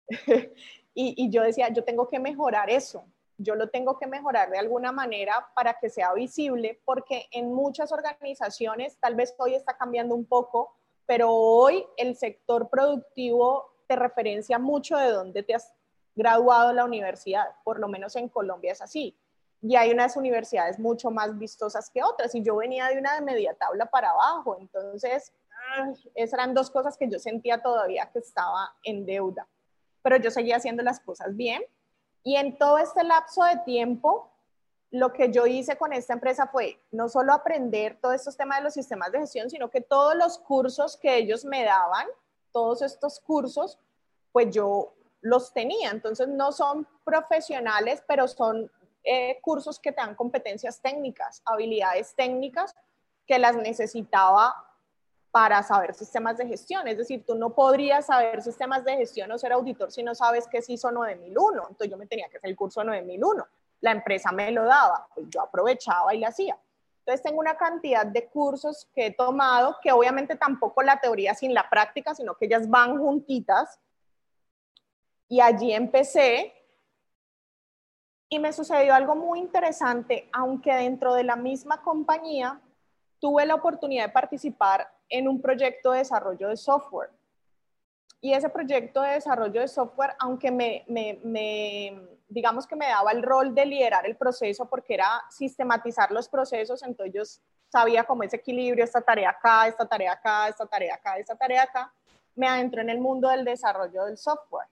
[0.94, 3.06] y, yo decía, yo tengo que mejorar eso
[3.38, 7.92] yo lo tengo que mejorar de alguna manera para que sea visible, porque en muchas
[7.92, 14.58] organizaciones, tal vez hoy está cambiando un poco, pero hoy el sector productivo te referencia
[14.58, 15.72] mucho de dónde te has
[16.14, 19.16] graduado la universidad, por lo menos en Colombia es así.
[19.66, 23.22] Y hay unas universidades mucho más vistosas que otras, y yo venía de una de
[23.22, 25.32] media tabla para abajo, entonces
[26.14, 29.48] esas eran dos cosas que yo sentía todavía que estaba en deuda,
[30.02, 31.62] pero yo seguía haciendo las cosas bien
[32.24, 34.30] y en todo este lapso de tiempo,
[34.90, 38.64] lo que yo hice con esta empresa fue no solo aprender todos estos temas de
[38.64, 42.06] los sistemas de gestión, sino que todos los cursos que ellos me daban,
[42.50, 43.78] todos estos cursos,
[44.32, 45.90] pues yo los tenía.
[45.90, 48.70] Entonces no son profesionales, pero son
[49.04, 52.74] eh, cursos que te dan competencias técnicas, habilidades técnicas
[53.26, 54.54] que las necesitaba
[55.30, 56.86] para saber sistemas de gestión.
[56.86, 60.46] Es decir, tú no podrías saber sistemas de gestión o ser auditor si no sabes
[60.46, 61.62] qué es ISO 9001.
[61.62, 63.46] Entonces yo me tenía que hacer el curso 9001.
[63.80, 66.56] La empresa me lo daba, pues yo aprovechaba y lo hacía.
[67.00, 71.52] Entonces tengo una cantidad de cursos que he tomado, que obviamente tampoco la teoría sin
[71.52, 73.78] la práctica, sino que ellas van juntitas.
[75.28, 76.54] Y allí empecé
[78.28, 82.60] y me sucedió algo muy interesante, aunque dentro de la misma compañía
[83.18, 87.10] tuve la oportunidad de participar en un proyecto de desarrollo de software.
[88.20, 90.84] Y ese proyecto de desarrollo de software, aunque me,
[92.28, 96.82] digamos que me daba el rol de liderar el proceso porque era sistematizar los procesos,
[96.82, 97.22] entonces yo
[97.68, 101.62] sabía cómo ese equilibrio, esta tarea acá, esta tarea acá, esta tarea acá, esta tarea
[101.64, 101.92] acá,
[102.34, 104.68] me adentré en el mundo del desarrollo del software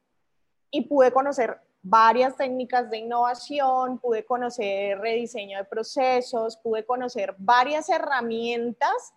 [0.71, 7.89] y pude conocer varias técnicas de innovación, pude conocer rediseño de procesos, pude conocer varias
[7.89, 9.13] herramientas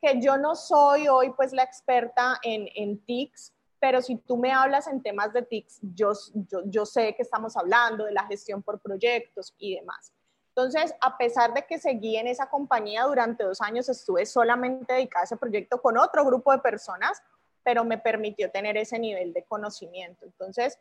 [0.00, 4.52] que yo no soy hoy pues la experta en, en TICs, pero si tú me
[4.52, 6.12] hablas en temas de TICs, yo,
[6.48, 10.12] yo, yo sé que estamos hablando de la gestión por proyectos y demás.
[10.48, 15.22] Entonces, a pesar de que seguí en esa compañía durante dos años, estuve solamente dedicada
[15.22, 17.22] a ese proyecto con otro grupo de personas,
[17.62, 20.24] pero me permitió tener ese nivel de conocimiento.
[20.24, 20.78] Entonces,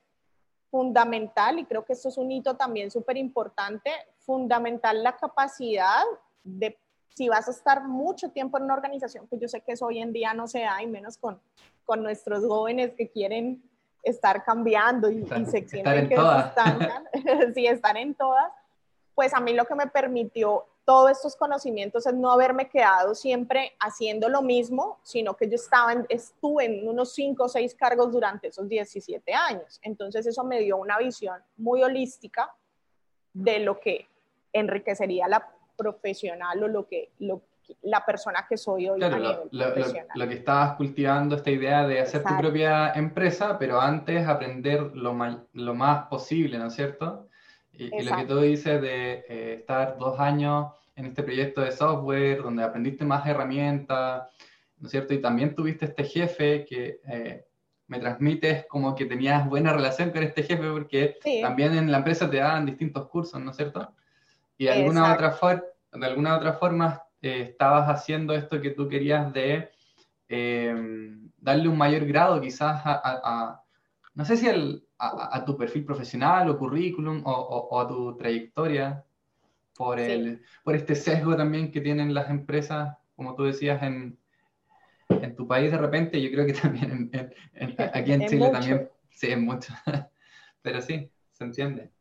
[0.69, 6.03] fundamental, y creo que esto es un hito también súper importante, fundamental la capacidad
[6.43, 6.77] de
[7.09, 9.99] si vas a estar mucho tiempo en una organización, que yo sé que eso hoy
[9.99, 11.39] en día no se da, y menos con,
[11.85, 13.63] con nuestros jóvenes que quieren
[14.03, 16.79] estar cambiando y, se sienten que están,
[17.55, 18.51] sí, están en todas,
[19.15, 23.73] pues a mí lo que me permitió todos estos conocimientos es no haberme quedado siempre
[23.79, 28.47] haciendo lo mismo, sino que yo estaba estuve en unos 5 o 6 cargos durante
[28.49, 29.79] esos 17 años.
[29.81, 32.53] Entonces eso me dio una visión muy holística
[33.33, 34.07] de lo que
[34.53, 37.41] enriquecería la profesional o lo que, lo,
[37.81, 38.99] la persona que soy hoy.
[38.99, 44.95] Claro, lo, que estabas cultivando, esta idea de hacer tu propia empresa, pero antes aprender
[44.95, 45.17] lo,
[45.53, 47.27] lo más posible, ¿no es cierto?
[47.77, 52.41] Y, lo que tú dices de eh, estar dos años en este proyecto de software,
[52.41, 54.29] donde aprendiste más herramientas,
[54.77, 55.13] ¿no es cierto?
[55.13, 57.45] Y también tuviste este jefe que eh,
[57.87, 62.29] me transmites como que tenías buena relación con este jefe, porque también en la empresa
[62.29, 63.93] te daban distintos cursos, ¿no es cierto?
[64.57, 65.35] Y de alguna, otra,
[65.91, 69.69] de alguna otra forma eh, estabas haciendo esto que tú querías de
[70.29, 73.61] em, darle un mayor grado quizás a,
[74.13, 74.47] no sé si
[74.97, 79.03] a, tu perfil profesional o currículum o, a tu trayectoria
[79.75, 84.17] por, el, por este sesgo también que tienen las empresas, como tú decías, en,
[85.09, 87.11] en tu país de repente, yo creo que también
[87.93, 89.73] aquí en, Chile también, sí, es mucho,
[90.61, 91.91] pero sí, se entiende.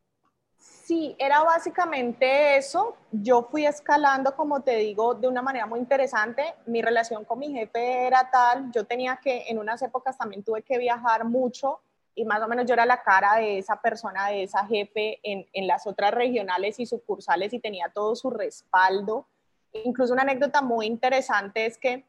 [0.56, 2.96] Sí, era básicamente eso.
[3.10, 6.54] Yo fui escalando, como te digo, de una manera muy interesante.
[6.66, 10.62] Mi relación con mi jefe era tal, yo tenía que, en unas épocas también tuve
[10.62, 11.80] que viajar mucho
[12.14, 15.46] y más o menos yo era la cara de esa persona, de esa jefe en,
[15.52, 19.26] en las otras regionales y sucursales y tenía todo su respaldo.
[19.72, 22.04] Incluso una anécdota muy interesante es que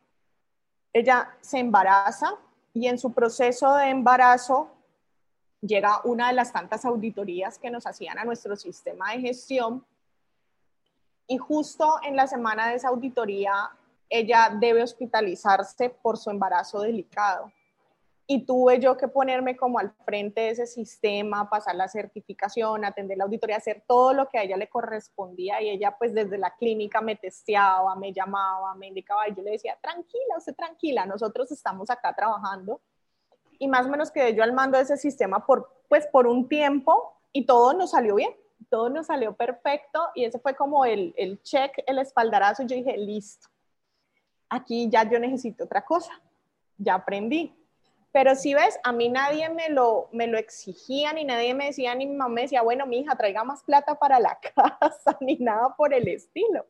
[0.93, 2.35] ella se embaraza
[2.73, 4.71] y en su proceso de embarazo
[5.61, 9.85] llega una de las tantas auditorías que nos hacían a nuestro sistema de gestión
[11.27, 13.71] y justo en la semana de esa auditoría
[14.09, 17.51] ella debe hospitalizarse por su embarazo delicado.
[18.27, 23.17] Y tuve yo que ponerme como al frente de ese sistema, pasar la certificación, atender
[23.17, 26.55] la auditoría, hacer todo lo que a ella le correspondía y ella pues desde la
[26.55, 31.51] clínica me testeaba, me llamaba, me indicaba y yo le decía, tranquila, usted tranquila, nosotros
[31.51, 32.81] estamos acá trabajando
[33.59, 36.47] y más o menos quedé yo al mando de ese sistema por pues por un
[36.47, 38.33] tiempo y todo nos salió bien,
[38.69, 42.97] todo nos salió perfecto y ese fue como el, el check, el espaldarazo yo dije,
[42.97, 43.49] listo,
[44.49, 46.19] aquí ya yo necesito otra cosa,
[46.79, 47.55] ya aprendí
[48.15, 51.93] pero si ves, a mí nadie me lo, me lo exigía, ni nadie me decía,
[51.95, 55.36] ni mi mamá me decía, bueno, mi hija, traiga más plata para la casa, ni
[55.36, 56.65] nada por el estilo.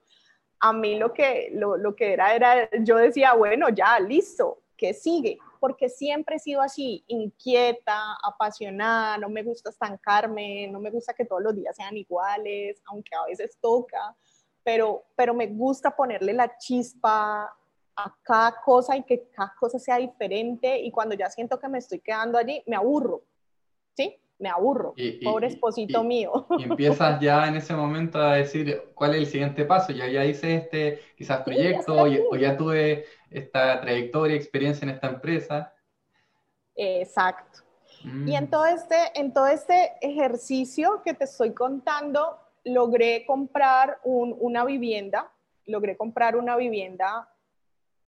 [0.59, 4.95] A mí lo que, lo, lo que era, era, yo decía, bueno, ya, listo, ¿qué
[4.95, 5.37] sigue?
[5.59, 11.25] Porque siempre he sido así, inquieta, apasionada, no me gusta estancarme, no me gusta que
[11.25, 14.15] todos los días sean iguales, aunque a veces toca,
[14.63, 17.55] pero, pero me gusta ponerle la chispa
[17.95, 21.77] a cada cosa y que cada cosa sea diferente y cuando ya siento que me
[21.77, 23.23] estoy quedando allí, me aburro,
[23.95, 24.19] ¿sí?
[24.37, 26.45] Me aburro, pobre esposito mío.
[26.59, 30.25] Y empiezas ya en ese momento a decir cuál es el siguiente paso, ya, ya
[30.25, 35.73] hice este quizás proyecto o, ya tuve esta trayectoria, experiencia en esta empresa.
[36.75, 37.61] Exacto.
[38.03, 38.49] Y en mm.
[38.49, 45.31] todo, este, en todo este ejercicio que te estoy contando, logré comprar una vivienda,
[45.65, 47.29] logré comprar una vivienda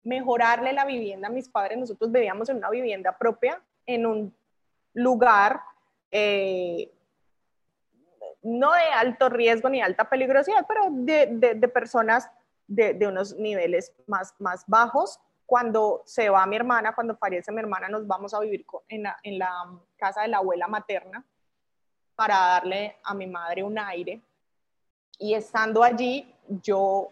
[0.02, 1.78] mejorarle la vivienda a mis padres.
[1.78, 4.34] Nosotros vivíamos en una vivienda propia, en un
[4.94, 5.60] lugar
[6.10, 6.92] eh,
[8.42, 12.30] no de alto riesgo ni alta peligrosidad, pero de, personas
[12.66, 15.20] de, unos niveles más, más bajos.
[15.44, 19.18] Cuando se va mi hermana, cuando fallece mi hermana, nos vamos a vivir en la,
[19.22, 19.50] en la
[19.96, 21.24] casa de la abuela materna
[22.14, 24.20] para darle a mi madre un aire.
[25.18, 27.10] Y estando allí, yo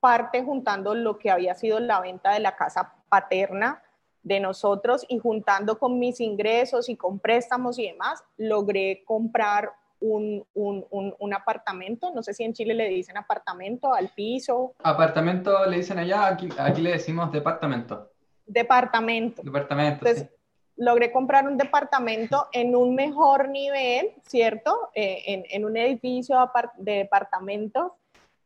[0.00, 3.82] parte juntando lo que había sido la venta de la casa paterna
[4.22, 10.44] de nosotros y juntando con mis ingresos y con préstamos y demás, logré comprar un,
[10.54, 14.74] un, un, apartamento, no sé si en Chile le dicen apartamento, al piso.
[14.82, 18.10] Apartamento le dicen allá, aquí, aquí le decimos departamento.
[18.46, 19.42] Departamento.
[19.42, 20.06] Departamento.
[20.06, 20.30] Entonces,
[20.76, 24.90] logré comprar un departamento en un mejor nivel, ¿cierto?
[24.94, 26.36] Eh, en, en, un edificio
[26.78, 27.92] de departamentos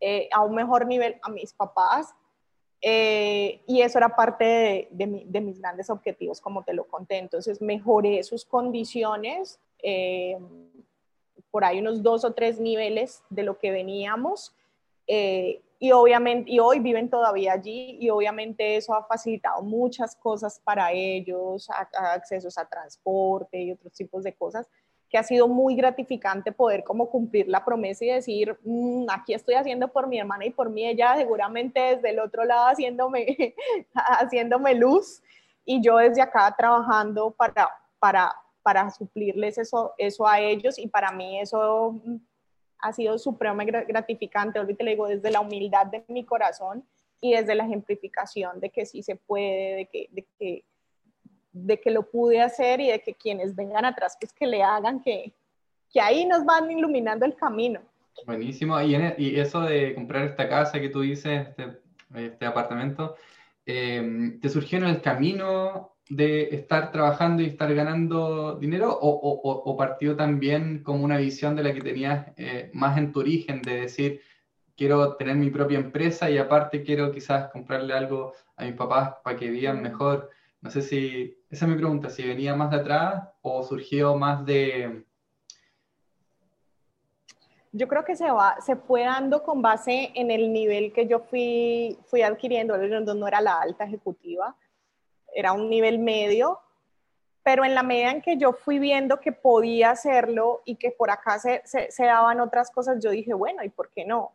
[0.00, 2.14] eh, a un mejor nivel a mis papás.
[2.80, 7.18] Eh, y eso era parte de, mis grandes objetivos, como te lo conté.
[7.18, 10.38] Entonces mejoré sus condiciones eh,
[11.50, 14.54] por ahí unos dos o tres niveles de lo que veníamos.
[15.06, 20.92] y obviamente, y hoy viven todavía allí y obviamente eso ha facilitado muchas cosas para
[20.92, 24.68] ellos, accesos a transporte y otros tipos de cosas
[25.14, 29.54] que ha sido muy gratificante poder como cumplir la promesa y decir, mm, aquí estoy
[29.54, 33.54] haciendo por mi hermana y por mí, ella seguramente desde el otro lado haciéndome,
[33.94, 35.22] haciéndome luz
[35.64, 41.12] y yo desde acá trabajando para, para, para suplirles eso, eso a ellos y para
[41.12, 42.16] mí eso mm,
[42.80, 46.84] ha sido supremamente gratificante, ahorita le digo, desde la humildad de mi corazón
[47.20, 50.64] y desde la ejemplificación de que sí se puede, de que,
[51.54, 55.00] de que lo pude hacer y de que quienes vengan atrás, pues que le hagan,
[55.00, 55.32] que,
[55.90, 57.80] que ahí nos van iluminando el camino.
[58.26, 58.80] Buenísimo.
[58.82, 61.78] Y, e, y eso de comprar esta casa que tú dices, este,
[62.14, 63.14] este apartamento,
[63.64, 69.62] em, ¿te surgió en el camino de estar trabajando y estar ganando dinero o, o,
[69.64, 73.62] o partió también como una visión de la que tenías eh, más en tu origen,
[73.62, 74.20] de decir,
[74.76, 79.36] quiero tener mi propia empresa y aparte quiero quizás comprarle algo a mis papás para
[79.36, 80.30] que vivan mejor?
[80.64, 84.46] No sé si, esa es mi pregunta, si venía más de atrás o surgió más
[84.46, 85.04] de...
[87.70, 91.20] Yo creo que se, va, se fue dando con base en el nivel que yo
[91.20, 94.56] fui, fui adquiriendo, no era la alta ejecutiva,
[95.34, 96.60] era un nivel medio,
[97.42, 101.10] pero en la medida en que yo fui viendo que podía hacerlo y que por
[101.10, 104.32] acá se, se, se daban otras cosas, yo dije, bueno, ¿y por qué no?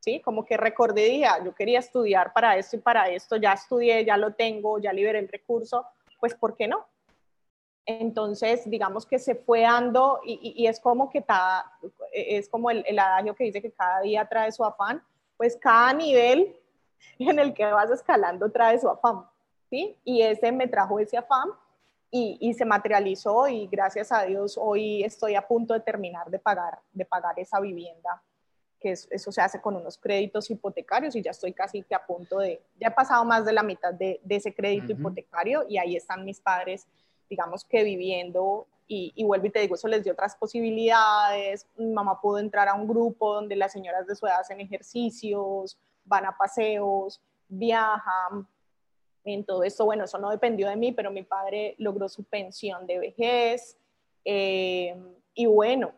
[0.00, 0.20] ¿Sí?
[0.20, 4.16] Como que recordé, día, yo quería estudiar para esto y para esto, ya estudié, ya
[4.16, 5.86] lo tengo, ya liberé el recurso,
[6.18, 6.86] pues ¿por qué no?
[7.86, 11.72] Entonces, digamos que se fue dando y, es como que cada,
[12.12, 15.02] es como el, el, adagio que dice que cada día trae su afán,
[15.36, 16.56] pues cada nivel
[17.18, 19.24] en el que vas escalando trae su afán,
[19.68, 19.96] ¿sí?
[20.04, 21.50] Y ese me trajo ese afán
[22.10, 26.38] y, y, se materializó y gracias a Dios hoy estoy a punto de terminar de
[26.38, 28.22] pagar, de pagar esa vivienda
[28.80, 32.38] que eso se hace con unos créditos hipotecarios y ya estoy casi que a punto
[32.38, 36.24] de, ya he pasado más de la mitad de, ese crédito hipotecario y ahí están
[36.24, 36.86] mis padres,
[37.28, 41.92] digamos que viviendo y, y, vuelvo y te digo, eso les dio otras posibilidades, mi
[41.92, 46.26] mamá pudo entrar a un grupo donde las señoras de su edad hacen ejercicios, van
[46.26, 47.20] a paseos,
[47.50, 48.48] viajan,
[49.24, 52.86] En todo esto, bueno, eso no dependió de mí, pero mi padre logró su pensión
[52.86, 53.76] de vejez.
[54.24, 54.96] Eh,
[55.34, 55.92] y bueno,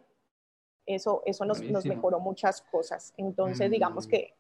[0.87, 3.12] eso, eso nos, nos, mejoró muchas cosas.
[3.16, 4.11] Entonces, digamos mm.
[4.11, 4.35] que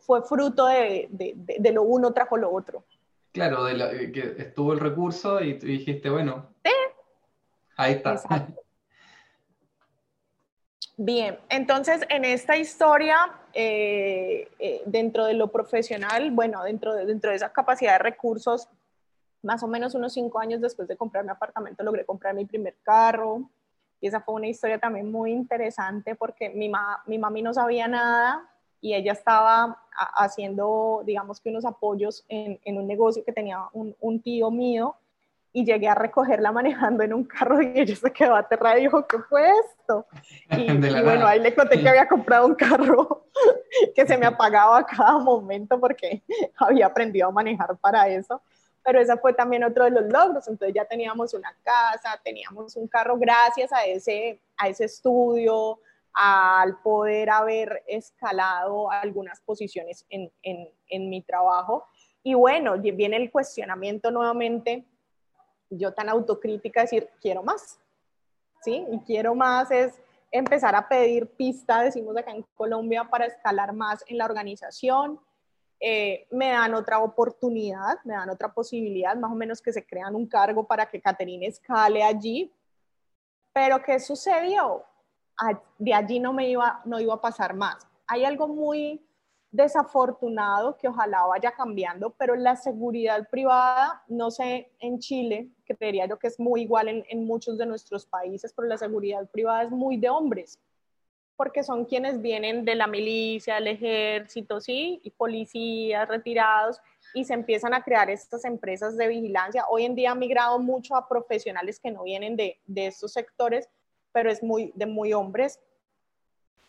[0.00, 2.84] fue, fruto de, de, de, lo uno trajo lo otro.
[3.32, 6.48] Claro, de que estuvo el recurso y dijiste, bueno,
[7.76, 8.20] ahí está.
[11.02, 13.16] Bien, entonces en esta historia,
[13.54, 18.68] eh, eh, dentro de lo profesional, bueno, dentro de, dentro de esa capacidad de recursos,
[19.42, 22.76] más o menos unos cinco años después de comprar un apartamento, logré comprar mi primer
[22.82, 23.48] carro.
[24.00, 26.70] Y esa fue una historia también muy interesante porque mi,
[27.06, 29.78] mi mami no sabía nada y ella estaba
[30.16, 34.96] haciendo, digamos que unos apoyos en, en un negocio que tenía un, un, tío mío
[35.52, 39.06] y llegué a recogerla manejando en un carro y ella se quedó aterrada y dijo,
[39.06, 40.06] ¿qué fue esto?
[40.56, 40.72] Y,
[41.02, 43.26] bueno, ahí le conté que había comprado un carro
[43.94, 46.22] que se me apagaba a cada momento porque
[46.56, 48.40] había aprendido a manejar para eso.
[48.82, 50.48] Pero ese fue también otro de los logros.
[50.48, 55.78] Entonces ya teníamos una casa, teníamos un carro gracias a ese, a ese estudio,
[56.12, 61.86] al poder haber escalado algunas posiciones en, en, en mi trabajo.
[62.22, 64.84] Y bueno, viene el cuestionamiento nuevamente,
[65.70, 67.78] yo tan autocrítica, decir, quiero más,
[68.62, 68.84] ¿sí?
[68.90, 69.98] Y quiero más es
[70.30, 75.20] empezar a pedir pista, decimos acá en Colombia, para escalar más en la organización.
[75.80, 80.14] Eh, me dan otra oportunidad, me dan otra posibilidad, más o menos que se crean
[80.14, 82.52] un cargo para que Caterina escale allí.
[83.52, 84.84] Pero ¿qué sucedió?
[85.78, 87.88] de allí no me iba, no iba a pasar más.
[88.06, 89.02] Hay algo muy
[89.50, 96.18] desafortunado que ojalá vaya cambiando, pero la seguridad privada, no sé, en Chile, creería yo
[96.18, 99.96] que es muy igual en muchos de nuestros países, pero la seguridad privada es muy
[99.96, 100.60] de hombres,
[101.40, 106.82] porque son quienes vienen de la milicia, del ejército, sí, y policías retirados,
[107.14, 109.64] y se empiezan a crear estas empresas de vigilancia.
[109.70, 113.70] Hoy en día ha migrado mucho a profesionales que no vienen de, de estos sectores,
[114.12, 115.58] pero es muy de muy hombres.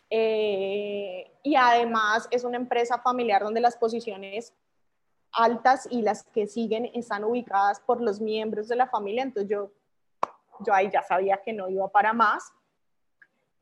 [0.08, 4.54] Eh, y además es una empresa familiar donde las posiciones
[5.32, 9.70] altas y las que siguen están ubicadas por los miembros de la familia, entonces yo,
[10.64, 12.54] yo ahí ya sabía que no iba para más.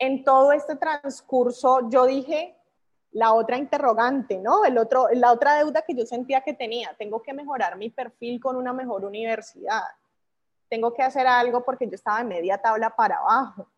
[0.01, 2.57] En todo este transcurso yo dije
[3.13, 4.65] la otra interrogante, ¿no?
[4.65, 8.41] El otro, la otra deuda que yo sentía que tenía, tengo que mejorar mi perfil
[8.41, 9.83] con una mejor universidad
[10.71, 13.69] tengo que hacer algo porque yo estaba en media tabla para abajo.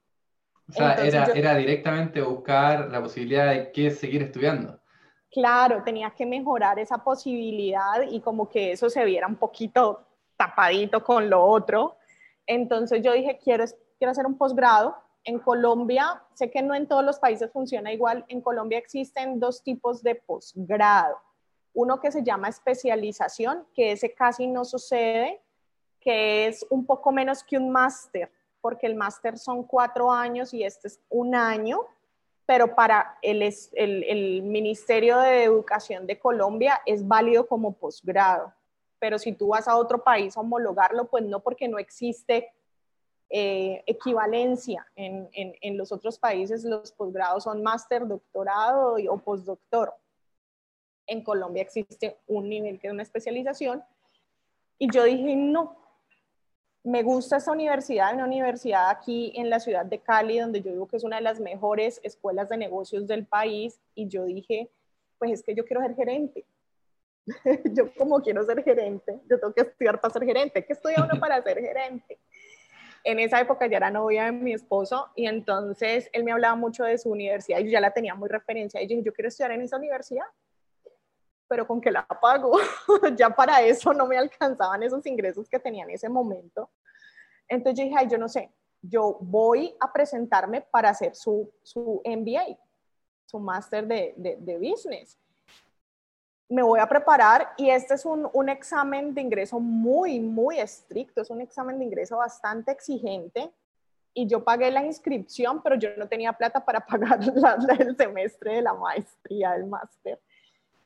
[0.68, 4.78] O sea, era, era directamente buscar la posibilidad de que seguir estudiando.
[5.30, 10.06] Claro, tenía que mejorar esa posibilidad y como que eso se viera un poquito
[10.36, 11.96] tapadito con lo otro.
[12.46, 13.64] Entonces yo dije, quiero,
[13.98, 14.94] quiero hacer un posgrado.
[15.24, 19.62] En Colombia, sé que no en todos los países funciona igual, en Colombia existen dos
[19.62, 21.16] tipos de posgrado.
[21.74, 25.40] Uno que se llama especialización, que ese casi no sucede
[26.02, 30.64] que es un poco menos que un máster, porque el máster son cuatro años y
[30.64, 31.86] este es un año,
[32.44, 38.52] pero para el, Ministerio de Educación de Colombia es válido como posgrado.
[38.98, 42.52] Pero si tú vas a otro país a homologarlo, pues no, porque no existe
[43.34, 44.86] eh, equivalencia.
[44.94, 49.94] En, en, los otros países los posgrados son máster, doctorado o postdoctor.
[51.06, 53.82] En Colombia existe un nivel que es una especialización.
[54.78, 55.78] Y yo dije, no,
[56.84, 60.86] me gusta esta universidad, una universidad aquí en la ciudad de Cali, donde yo digo
[60.86, 64.70] que es una de las mejores escuelas de negocios del país, y yo dije,
[65.18, 66.44] pues es que yo quiero ser gerente.
[67.72, 70.66] yo como quiero ser gerente, yo tengo que estudiar para ser gerente.
[70.66, 72.18] ¿Qué estudia uno para ser gerente?
[73.04, 76.84] En esa época ya era novia de mi esposo y entonces él me hablaba mucho
[76.84, 79.28] de su universidad y yo ya la tenía muy referencia y yo dije, yo quiero
[79.28, 80.26] estudiar en esa universidad
[81.52, 82.52] pero con que la pago,
[83.14, 86.70] ya para eso no me alcanzaban esos ingresos que tenía en ese momento.
[87.46, 88.50] Entonces yo dije, Ay, yo no sé,
[88.80, 92.58] yo voy a presentarme para hacer su, su MBA,
[93.26, 95.18] su máster de, de, business.
[96.52, 101.22] Me voy a preparar y este es un, un, examen de ingreso muy, muy estricto,
[101.22, 103.50] es un examen de ingreso bastante exigente
[104.12, 107.20] y yo pagué la inscripción, pero yo no tenía plata para pagar
[107.78, 110.20] el semestre de la maestría, del máster.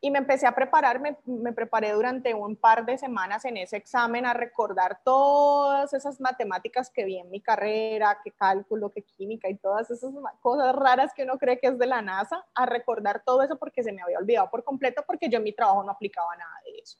[0.01, 4.26] Y me empecé a preparar, me, preparé durante un par de semanas en ese examen
[4.26, 9.57] a recordar todas esas matemáticas que vi en mi carrera, que cálculo, que química y
[9.57, 13.42] todas esas cosas raras que uno cree que es de la NASA, a recordar todo
[13.42, 16.36] eso porque se me había olvidado por completo porque yo en mi trabajo no aplicaba
[16.36, 16.99] nada de eso.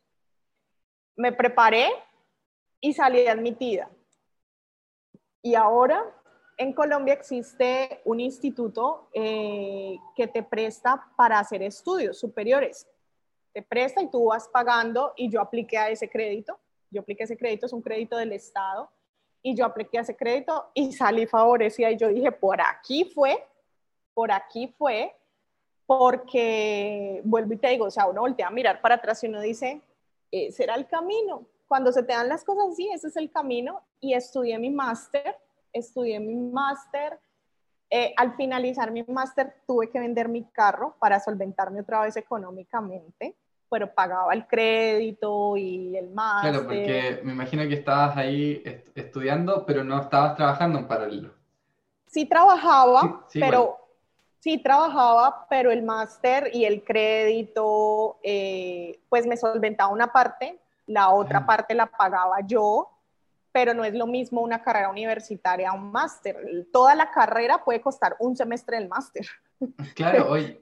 [1.17, 1.89] Me preparé
[2.81, 3.91] y salí admitida.
[5.43, 6.03] Y ahora
[6.57, 12.87] en Colombia existe un instituto eh, que te presta para hacer estudios superiores.
[13.53, 16.59] te presta y tú vas pagando y yo apliqué a ese crédito.
[16.91, 18.91] Yo apliqué ese crédito, es un crédito del Estado
[19.43, 23.47] y yo apliqué a ese crédito y salí favorecida y yo dije, por aquí fue,
[24.13, 25.15] por aquí fue,
[25.87, 29.41] porque vuelvo y te digo, o sea, uno voltea a mirar para atrás y uno
[29.41, 29.81] dice,
[30.31, 31.47] ese era el camino.
[31.69, 35.37] Cuando se te dan las cosas así, ese es el camino y estudié mi máster,
[35.79, 37.19] estudié mi máster.
[37.89, 43.37] Eh, al finalizar mi máster tuve que vender mi carro para solventarme otra vez económicamente
[43.69, 46.53] pero pagaba el crédito y el máster.
[46.53, 48.63] Claro, porque me imagino que estabas ahí
[48.95, 51.31] estudiando, pero no estabas trabajando en paralelo.
[52.07, 53.77] Sí trabajaba, pero
[54.41, 61.11] sí trabajaba, pero el máster y el crédito, eh, pues me solventaba una parte, la
[61.11, 62.89] otra parte la pagaba yo,
[63.57, 66.37] pero no es lo mismo una carrera universitaria a un máster.
[66.71, 69.25] Toda la carrera puede costar un semestre del máster.
[69.95, 70.61] Claro, oye,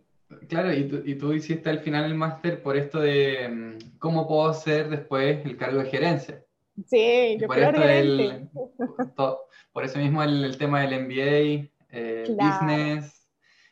[0.49, 4.29] Claro, y tú, y tú hiciste al final el máster por esto de mm, cómo
[4.29, 6.45] puedo hacer después el cargo de gerencia.
[6.87, 8.49] Sí, yo por gerente.
[9.73, 13.29] por eso mismo el, tema del MBA, eh, business.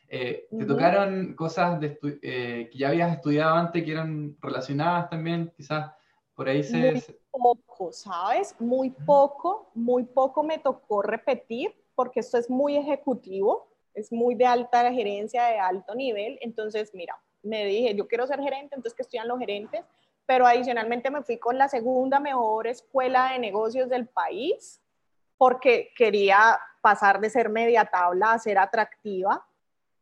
[0.09, 5.49] Eh, ¿Te tocaron cosas de eh, que ya habías estudiado antes que eran relacionadas también?
[5.55, 5.93] Quizás
[6.35, 6.93] por ahí se...
[6.93, 8.55] Muy poco, ¿sabes?
[8.59, 14.45] Muy poco, muy poco me tocó repetir porque esto es muy ejecutivo es muy de
[14.45, 16.37] alta gerencia, de alto nivel.
[16.41, 19.83] Entonces, mira, me dije, yo quiero ser gerente, entonces que estudian los gerentes,
[20.25, 24.81] pero adicionalmente me fui con la segunda mejor escuela de negocios del país
[25.37, 29.45] porque quería pasar de ser media tabla a ser atractiva.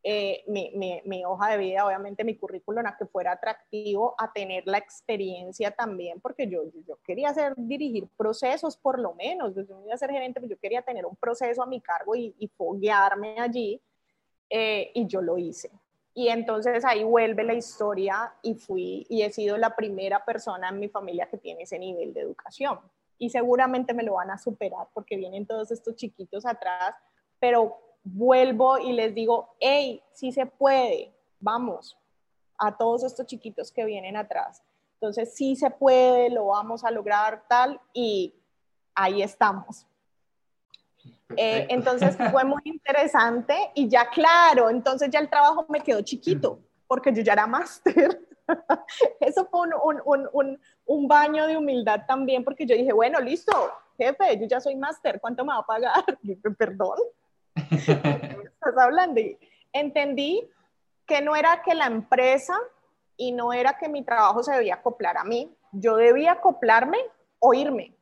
[0.03, 0.71] Eh, mi,
[1.05, 5.69] mi, hoja de vida, obviamente mi currículum, a que fuera atractivo, a tener la experiencia
[5.69, 10.09] también, porque yo, yo quería hacer, dirigir procesos por lo menos, desde yo iba ser
[10.09, 13.79] gerente, pues yo quería tener un proceso a mi cargo y, y foguearme allí,
[14.49, 15.71] eh, y yo lo hice.
[16.13, 20.79] Y entonces ahí vuelve la historia y fui y he sido la primera persona en
[20.79, 22.79] mi familia que tiene ese nivel de educación.
[23.17, 26.95] Y seguramente me lo van a superar porque vienen todos estos chiquitos atrás,
[27.39, 31.97] pero vuelvo y les digo, hey, sí se puede, vamos,
[32.57, 34.63] a todos estos chiquitos que vienen atrás.
[34.93, 38.35] Entonces, sí se puede, lo vamos a lograr tal y
[38.93, 39.87] ahí estamos.
[41.37, 46.59] Eh, entonces fue muy interesante y ya claro, entonces ya el trabajo me quedó chiquito
[46.87, 48.27] porque yo ya era máster.
[49.19, 53.53] Eso fue un, un, un, un, baño de humildad también porque yo dije, bueno, listo,
[53.97, 56.03] jefe, yo ya soy máster, ¿cuánto me va a pagar?
[56.57, 56.97] Perdón.
[57.71, 59.19] estás hablando?
[59.19, 59.37] Y
[59.73, 60.49] entendí
[61.05, 62.57] que no era que la empresa
[63.17, 66.97] y no era que mi trabajo se debía acoplar a mí, yo debía acoplarme
[67.39, 67.95] o irme.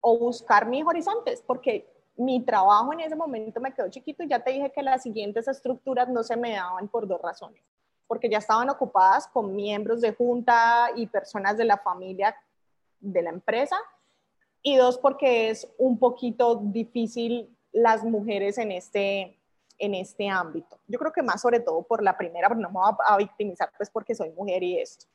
[0.00, 4.40] O buscar mis horizontes, porque mi trabajo en ese momento me quedó chiquito y ya
[4.40, 7.62] te dije que las siguientes estructuras no se me daban por dos razones,
[8.06, 12.36] porque ya estaban ocupadas con miembros de junta y personas de la familia
[13.00, 13.76] de la empresa,
[14.62, 19.36] y dos, porque es un poquito difícil las mujeres en este,
[19.78, 20.78] en este ámbito.
[20.86, 23.70] Yo creo que más sobre todo por la primera, pero no me voy a, victimizar
[23.76, 25.06] pues porque soy mujer y esto.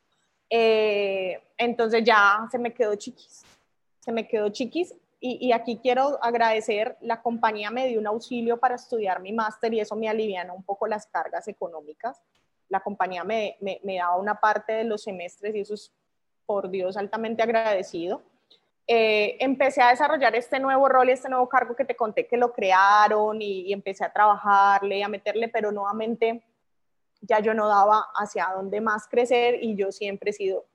[0.49, 3.43] Eh, entonces ya se me quedó chiquis,
[3.99, 8.75] se me quedó chiquis y, aquí quiero agradecer, la compañía me dio un auxilio para
[8.75, 12.21] estudiar mi máster y eso me aliviana un poco las cargas económicas.
[12.69, 15.91] La compañía me, me, me daba una parte de los semestres y eso es,
[16.45, 18.23] por Dios, altamente agradecido.
[18.91, 22.37] Eh, empecé a desarrollar este nuevo rol y este nuevo cargo que te conté que
[22.37, 26.43] lo crearon y, empecé a trabajarle y a meterle, pero nuevamente
[27.21, 30.65] ya yo no daba hacia dónde más crecer y yo siempre he sido.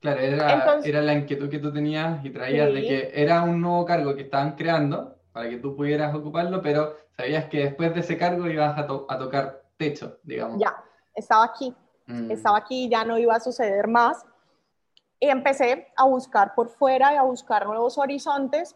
[0.00, 3.84] Claro, era, era la inquietud que tú tenías y traías de que era un nuevo
[3.84, 8.16] cargo que estaban creando para que tú pudieras ocuparlo, pero sabías que después de ese
[8.16, 10.58] cargo ibas a, a tocar techo, digamos.
[10.58, 10.82] Ya,
[11.14, 11.74] estaba aquí,
[12.06, 12.30] mm.
[12.30, 14.24] estaba aquí y ya no iba a suceder más
[15.22, 18.74] y empecé a buscar por fuera y a buscar nuevos horizontes.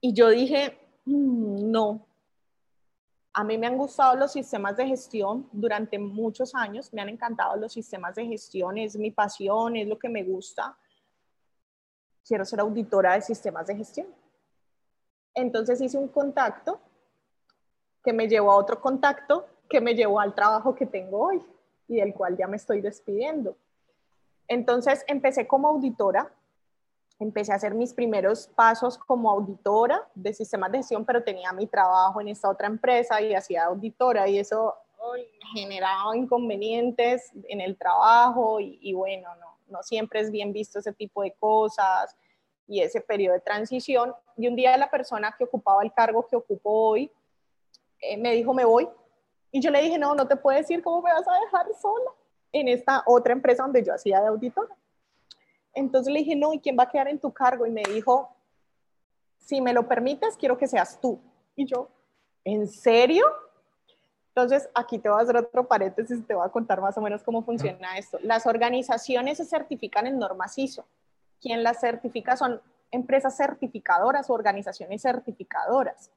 [0.00, 2.06] Y yo dije, mm, no,
[3.34, 7.54] a mí me han gustado los sistemas de gestión durante muchos años, me han encantado
[7.56, 10.74] los sistemas de gestión, es mi pasión, es lo que me gusta.
[12.26, 14.06] Quiero ser auditora de sistemas de gestión.
[15.34, 16.80] Entonces hice un contacto
[18.02, 21.44] que me llevó a otro contacto que me llevó al trabajo que tengo hoy
[21.88, 23.54] y del cual ya me estoy despidiendo.
[24.48, 26.32] Entonces empecé como auditora,
[27.18, 31.66] empecé a hacer mis primeros pasos como auditora de sistemas de gestión, pero tenía mi
[31.66, 34.74] trabajo en esta otra empresa y hacía auditora y eso
[35.54, 41.22] generaba inconvenientes en el trabajo y, bueno, no, no siempre es bien visto ese tipo
[41.22, 42.16] de cosas
[42.66, 44.14] y ese periodo de transición.
[44.36, 47.10] Y un día la persona que ocupaba el cargo que ocupo hoy
[48.00, 48.88] eh, me dijo, me voy.
[49.52, 52.10] Y yo le dije, no, no te puedes ir, ¿cómo me vas a dejar sola?
[52.52, 54.74] En esta otra empresa donde yo hacía de auditora.
[55.72, 57.66] Entonces le dije, no, ¿y quién va a quedar en tu cargo?
[57.66, 58.34] Y me dijo,
[59.38, 61.20] si me lo permites, quiero que seas tú.
[61.54, 61.88] Y yo,
[62.44, 63.24] ¿en serio?
[64.28, 67.00] Entonces, aquí te voy a hacer otro paréntesis y te voy a contar más o
[67.00, 68.18] menos cómo funciona esto.
[68.22, 70.86] Las organizaciones se certifican en normas ISO.
[71.40, 76.10] Quien las certifica son empresas certificadoras o organizaciones certificadoras.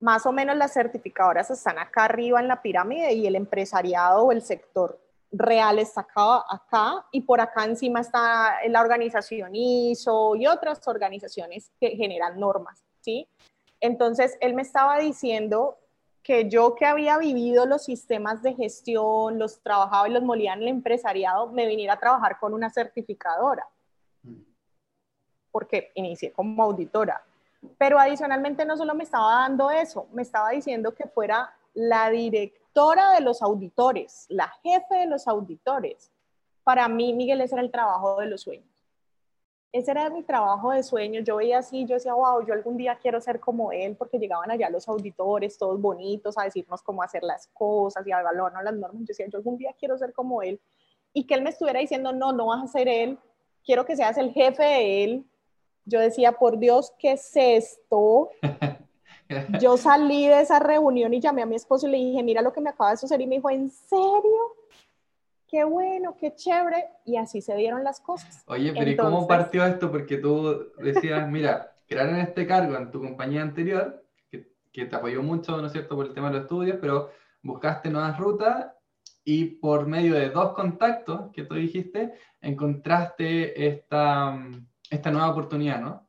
[0.00, 4.32] Más o menos las certificadoras están acá arriba en la pirámide y el empresariado o
[4.32, 4.98] el sector
[5.30, 11.70] real está acá, acá y por acá encima está la organización ISO y otras organizaciones
[11.78, 13.28] que generan normas, ¿sí?
[13.80, 15.78] Entonces, él me estaba diciendo
[16.22, 20.62] que yo que había vivido los sistemas de gestión, los trabajaba y los molía en
[20.62, 23.66] el empresariado, me viniera a trabajar con una certificadora,
[25.50, 27.24] porque inicié como auditora.
[27.78, 33.12] Pero adicionalmente no solo me estaba dando eso, me estaba diciendo que fuera la directora
[33.12, 36.10] de los auditores, la jefe de los auditores.
[36.64, 38.66] Para mí, Miguel, ese era el trabajo de los sueños.
[39.72, 41.22] Ese era mi trabajo de sueños.
[41.24, 44.50] Yo veía así, yo decía, wow, yo algún día quiero ser como él, porque llegaban
[44.50, 48.74] allá los auditores, todos bonitos, a decirnos cómo hacer las cosas y a evaluarnos las
[48.74, 49.02] normas.
[49.02, 50.60] Yo decía, yo algún día quiero ser como él.
[51.12, 53.18] Y que él me estuviera diciendo, no, no vas a ser él,
[53.64, 55.26] quiero que seas el jefe de él,
[55.84, 58.30] yo decía, por Dios, ¿qué es esto?
[59.60, 62.52] Yo salí de esa reunión y llamé a mi esposo y le dije, mira lo
[62.52, 63.20] que me acaba de suceder.
[63.20, 64.56] Y me dijo, ¿en serio?
[65.46, 66.88] Qué bueno, qué chévere.
[67.04, 68.42] Y así se dieron las cosas.
[68.46, 69.90] Oye, pero ¿y cómo partió esto?
[69.90, 75.22] Porque tú decías, mira, crearon este cargo en tu compañía anterior, que, que te apoyó
[75.22, 77.10] mucho, ¿no es cierto?, por el tema de los estudios, pero
[77.42, 78.72] buscaste nuevas rutas
[79.24, 84.36] y por medio de dos contactos que tú dijiste, encontraste esta
[84.90, 86.06] esta nueva oportunidad, ¿no?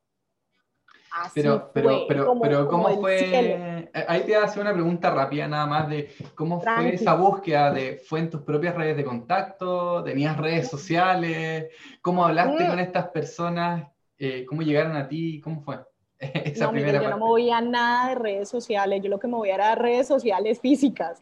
[1.14, 3.20] Así pero, pero, pero, pero, ¿cómo fue?
[3.20, 7.98] Eh, ahí te hace una pregunta rápida nada más de cómo fue esa búsqueda de,
[7.98, 10.04] ¿fue en tus propias redes de contacto?
[10.04, 11.68] ¿Tenías redes sociales?
[12.02, 13.92] ¿Cómo hablaste con estas personas?
[14.18, 15.42] Eh, ¿Cómo llegaron a ti?
[15.42, 15.80] ¿Cómo fue?
[16.20, 19.28] Esa no, primera yo no me voy a nada de redes sociales, yo lo que
[19.28, 21.22] me voy a era redes sociales físicas.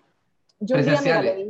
[0.59, 1.47] Yo presenciales.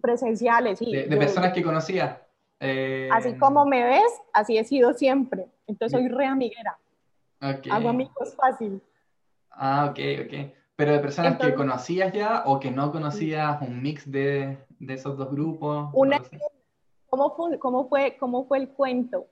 [0.00, 0.94] presenciales, sí.
[0.94, 2.22] De, personas que conocía.
[2.60, 5.46] Así como me ves, así he sido siempre.
[5.66, 6.78] Entonces soy re amiguera.
[7.40, 7.72] Okay.
[7.72, 8.82] Hago amigos fácil.
[9.50, 10.52] Ah, ok, ok.
[10.76, 15.16] Pero de personas que conocías ya o que no conocías, un mix de, de esos
[15.16, 15.90] dos grupos.
[15.92, 16.22] Una,
[17.08, 19.26] ¿cómo, fue, cómo, fue, ¿Cómo fue el cuento?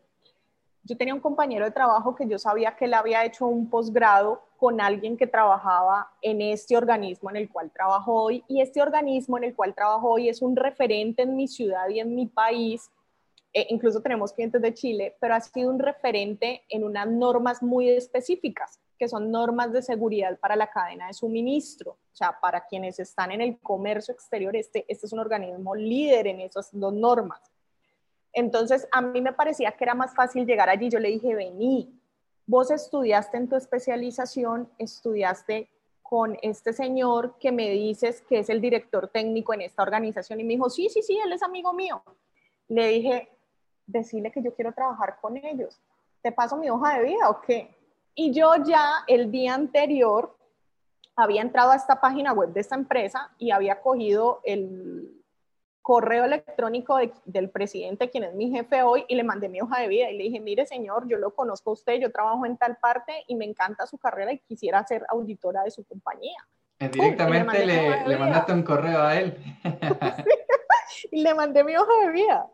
[0.84, 4.42] Yo tenía un compañero de trabajo que yo sabía que él había hecho un posgrado
[4.56, 8.42] con alguien que trabajaba en este organismo en el cual trabajo hoy.
[8.48, 12.00] Y este organismo en el cual trabajo hoy es un referente en mi ciudad y
[12.00, 12.90] en mi país
[13.52, 17.88] eh, incluso tenemos clientes de Chile, pero ha sido un referente en unas normas muy
[17.88, 21.92] específicas, que son normas de seguridad para la cadena de suministro.
[21.92, 26.26] O sea, para quienes están en el comercio exterior, este, este es un organismo líder
[26.26, 27.40] en esas dos normas.
[28.32, 30.90] Entonces, a mí me parecía que era más fácil llegar allí.
[30.90, 31.98] Yo le dije, vení,
[32.46, 35.70] vos estudiaste en tu especialización, estudiaste
[36.02, 40.40] con este señor que me dices que es el director técnico en esta organización.
[40.40, 42.02] Y me dijo, sí, sí, sí, él es amigo mío.
[42.68, 43.28] Le dije,
[43.88, 45.80] decirle que yo quiero trabajar con ellos.
[46.22, 47.74] ¿Te paso mi hoja de vida o qué?
[48.14, 50.36] Y yo ya el día anterior
[51.16, 55.18] había entrado a esta página web de esta empresa y había cogido el
[55.82, 59.88] correo electrónico del presidente, quien es mi jefe hoy, y le mandé mi hoja de
[59.88, 62.76] vida y le dije, mire señor, yo lo conozco a usted, yo trabajo en tal
[62.76, 66.36] parte y me encanta su carrera y quisiera ser auditora de su compañía.
[66.78, 69.36] Directamente le, le mandaste un correo a él.
[71.10, 72.46] y le mandé mi hoja de vida.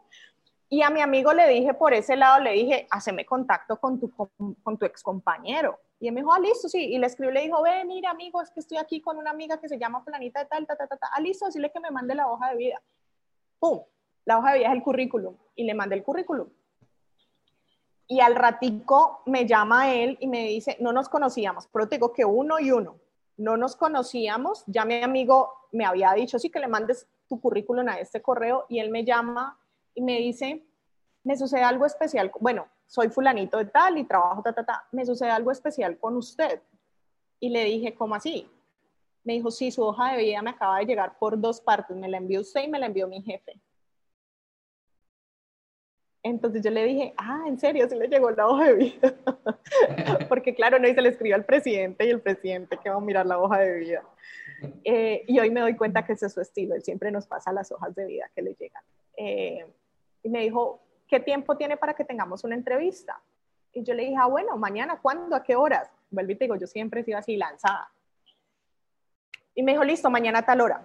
[0.74, 4.10] Y a mi amigo le dije por ese lado, le dije, haceme contacto con tu,
[4.10, 5.78] con, tu ex compañero.
[6.00, 6.86] Y él me dijo, ah, listo, sí.
[6.86, 9.60] Y le escribió, le dijo, ve, mira, amigo, es que estoy aquí con una amiga
[9.60, 11.10] que se llama Planita de tal, ta, ta, ta, ta.
[11.12, 12.82] Ah, listo, decirle que me mande la hoja de vida.
[13.60, 13.82] ¡Pum!
[14.24, 15.36] La hoja de vida es el currículum.
[15.54, 16.48] Y le mandé el currículum.
[18.08, 22.12] Y al ratico me llama él y me dice, no nos conocíamos, pero te digo
[22.12, 22.96] que uno y uno.
[23.36, 24.64] No nos conocíamos.
[24.66, 28.66] Ya mi amigo me había dicho, sí, que le mandes tu currículum a este correo.
[28.68, 29.56] Y él me llama
[29.94, 30.64] y me dice,
[31.22, 35.06] me sucede algo especial, bueno, soy fulanito de tal y trabajo, ta, ta, ta, me
[35.06, 36.60] sucede algo especial con usted.
[37.40, 38.48] Y le dije, ¿cómo así?
[39.24, 42.08] Me dijo, sí, su hoja de vida me acaba de llegar por dos partes, me
[42.08, 43.60] la envió usted y me la envió mi jefe.
[46.22, 47.86] Entonces yo le dije, ah, ¿en serio?
[47.86, 49.14] Sí le llegó la hoja de vida.
[50.28, 53.00] Porque claro, no, y se le escribió al presidente y el presidente que va a
[53.00, 54.02] mirar la hoja de vida.
[54.84, 57.52] Eh, y hoy me doy cuenta que ese es su estilo, él siempre nos pasa
[57.52, 58.82] las hojas de vida que le llegan.
[59.18, 59.66] Eh,
[60.24, 63.22] y me dijo, ¿qué tiempo tiene para que tengamos una entrevista?
[63.72, 65.36] Y yo le dije, ah, bueno, mañana, ¿cuándo?
[65.36, 65.88] ¿A qué horas?
[66.10, 67.92] Vuelvo y te digo, yo siempre he sido así lanzada.
[69.54, 70.84] Y me dijo, listo, mañana a tal hora.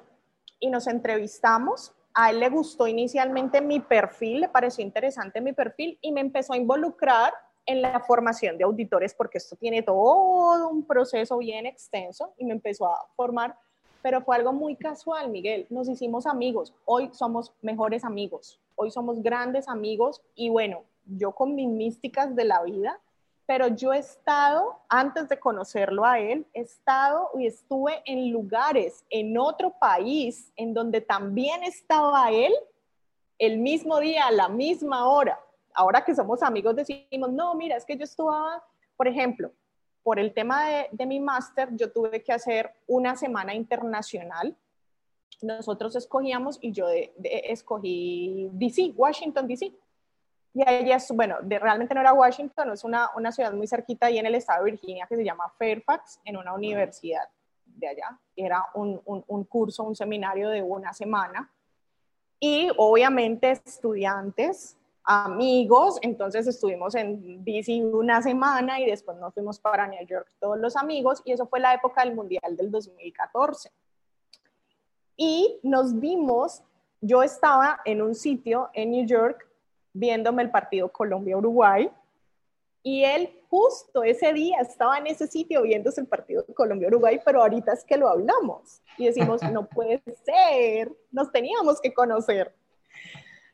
[0.60, 5.98] Y nos entrevistamos a él le gustó inicialmente mi perfil, le pareció interesante mi perfil
[6.02, 7.34] y me empezó a involucrar
[7.66, 12.54] en la formación de auditores porque esto tiene todo un proceso bien extenso y me
[12.54, 13.56] empezó a formar,
[14.02, 15.68] pero fue algo muy casual, Miguel.
[15.70, 20.22] Nos hicimos amigos, hoy somos mejores amigos, hoy somos grandes amigos.
[20.36, 23.00] Y bueno, yo con mis místicas de la vida,
[23.46, 29.04] pero yo he estado, antes de conocerlo a él, he estado y estuve en lugares,
[29.10, 32.54] en otro país, en donde también estaba él
[33.40, 35.40] el mismo día, a la misma hora.
[35.74, 38.64] Ahora que somos amigos decimos, no, mira, es que yo estaba,
[38.96, 39.52] por ejemplo,
[40.04, 44.56] por el tema de, mi máster, yo tuve que hacer una semana internacional.
[45.42, 46.88] Nosotros escogíamos y yo
[47.24, 49.72] escogí DC, Washington, DC.
[50.54, 54.18] Y ella, bueno, de, realmente no era Washington, es una, una ciudad muy cerquita ahí
[54.18, 57.30] en el estado de Virginia que se llama Fairfax, en una universidad
[57.66, 58.20] de allá.
[58.36, 61.52] Era un, un curso, un seminario de una semana.
[62.40, 64.79] Y obviamente estudiantes
[65.12, 70.60] amigos, entonces estuvimos en DC una semana y después nos fuimos para New York todos
[70.60, 73.72] los amigos y eso fue la época del Mundial del 2014.
[75.18, 76.62] Y nos vimos,
[77.02, 79.48] yo estaba en un sitio en New York
[79.94, 81.90] viéndome el partido Colombia-Uruguay
[82.84, 87.74] y él justo ese día estaba en ese sitio viéndose el partido Colombia-Uruguay, pero ahorita
[87.74, 92.54] es que lo hablamos y decimos, no puede ser, nos teníamos que conocer.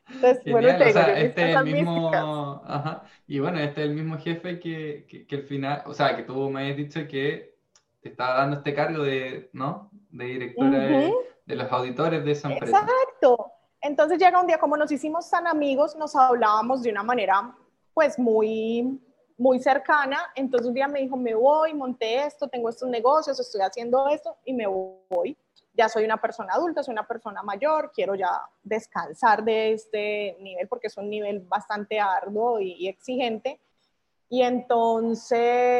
[0.08, 5.06] Entonces, bueno, este es el mismo, ajá, y bueno, este es el mismo jefe que,
[5.08, 7.56] que, que, al final, o sea, que tú me has dicho que
[8.00, 9.90] te estaba dando este cargo de, ¿no?
[10.10, 12.80] De directora de, los auditores de esa empresa.
[12.80, 13.52] Exacto.
[13.80, 17.54] Entonces llega un día, como nos hicimos tan amigos, nos hablábamos de una manera,
[17.92, 19.00] pues, muy,
[19.38, 20.18] muy cercana.
[20.34, 24.36] Entonces un día me dijo, me voy, monté esto, tengo estos negocios, estoy haciendo esto
[24.44, 25.36] y me voy
[25.76, 30.66] ya soy una persona adulta, soy una persona mayor, quiero ya descansar de este nivel
[30.68, 33.60] porque es un nivel bastante arduo y, exigente.
[34.28, 35.70] Y entonces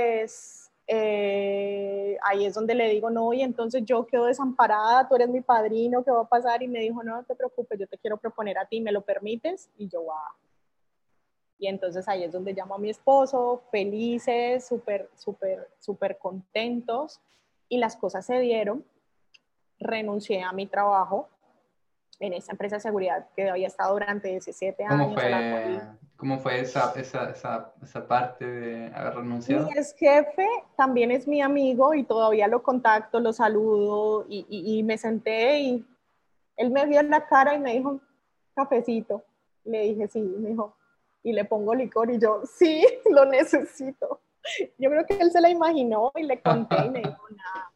[0.86, 5.40] eh, ahí es donde le digo, no, y entonces yo quedo desamparada, tú eres mi
[5.40, 6.62] padrino, ¿qué va a pasar?
[6.62, 9.00] Y me dijo, no, no te preocupes, yo te quiero proponer a ti, ¿me lo
[9.00, 9.70] permites?
[9.78, 10.20] Y yo, va.
[11.58, 17.20] Y entonces ahí es donde llamo a mi esposo, felices, súper, súper, súper contentos.
[17.68, 18.84] Y las cosas se dieron
[19.78, 21.28] renuncié a mi trabajo
[22.18, 25.14] en esa empresa de seguridad que había estado durante 17 años.
[25.14, 25.80] Fue,
[26.16, 29.66] ¿Cómo fue esa, esa, esa, esa, parte de haber renunciado?
[29.66, 30.46] Mi ex jefe
[30.76, 35.86] también es mi amigo y todavía lo contacto, lo saludo y, y, me senté y
[36.56, 38.00] él me vio en la cara y me dijo,
[38.54, 39.22] cafecito.
[39.64, 40.74] Le dije, sí, me dijo,
[41.26, 44.20] y le pongo licor y yo, sí, lo necesito.
[44.78, 47.72] Yo creo que él se la imaginó y le conté y me dijo, nada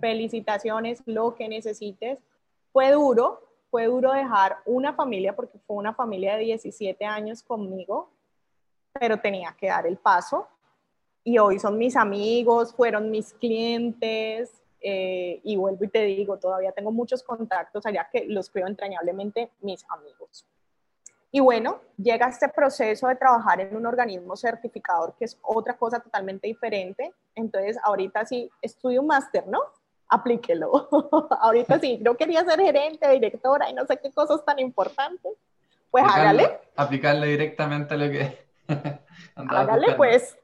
[0.00, 2.18] felicitaciones, lo que necesites.
[2.72, 8.10] Fue duro, fue duro dejar una familia porque fue una familia de 17 años conmigo,
[8.92, 10.48] pero tenía que dar el paso.
[11.22, 16.72] Y hoy son mis amigos, fueron mis clientes, eh, y vuelvo y te digo, todavía
[16.72, 20.44] tengo muchos contactos allá que los creo entrañablemente mis amigos.
[21.34, 25.98] Y bueno, llega este proceso de trabajar en un organismo certificador, que es otra cosa
[25.98, 27.12] totalmente diferente.
[27.34, 29.58] Entonces, ahorita sí, estudio un máster, ¿no?
[30.08, 30.88] Aplíquelo.
[31.40, 35.32] ahorita sí, yo quería ser gerente, directora y no sé qué cosas tan importantes.
[35.90, 36.60] Pues hágale.
[36.76, 38.38] Aplicarle directamente a lo que...
[39.34, 40.38] hágale pues.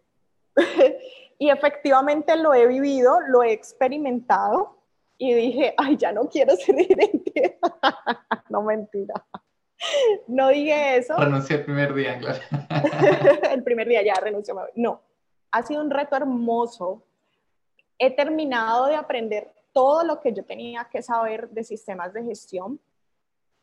[1.39, 4.77] y efectivamente lo he vivido, lo he experimentado
[5.19, 7.61] y dije, ay, ya no quiero ser gerente.
[8.49, 9.15] no mentira.
[10.27, 11.17] No dije eso.
[11.17, 12.41] Renuncié el primer día, claro.
[13.51, 14.57] el primer día ya renunció.
[14.75, 15.01] No,
[15.51, 17.03] ha sido un reto hermoso.
[17.99, 22.81] He terminado de aprender todo lo que yo tenía que saber de sistemas de gestión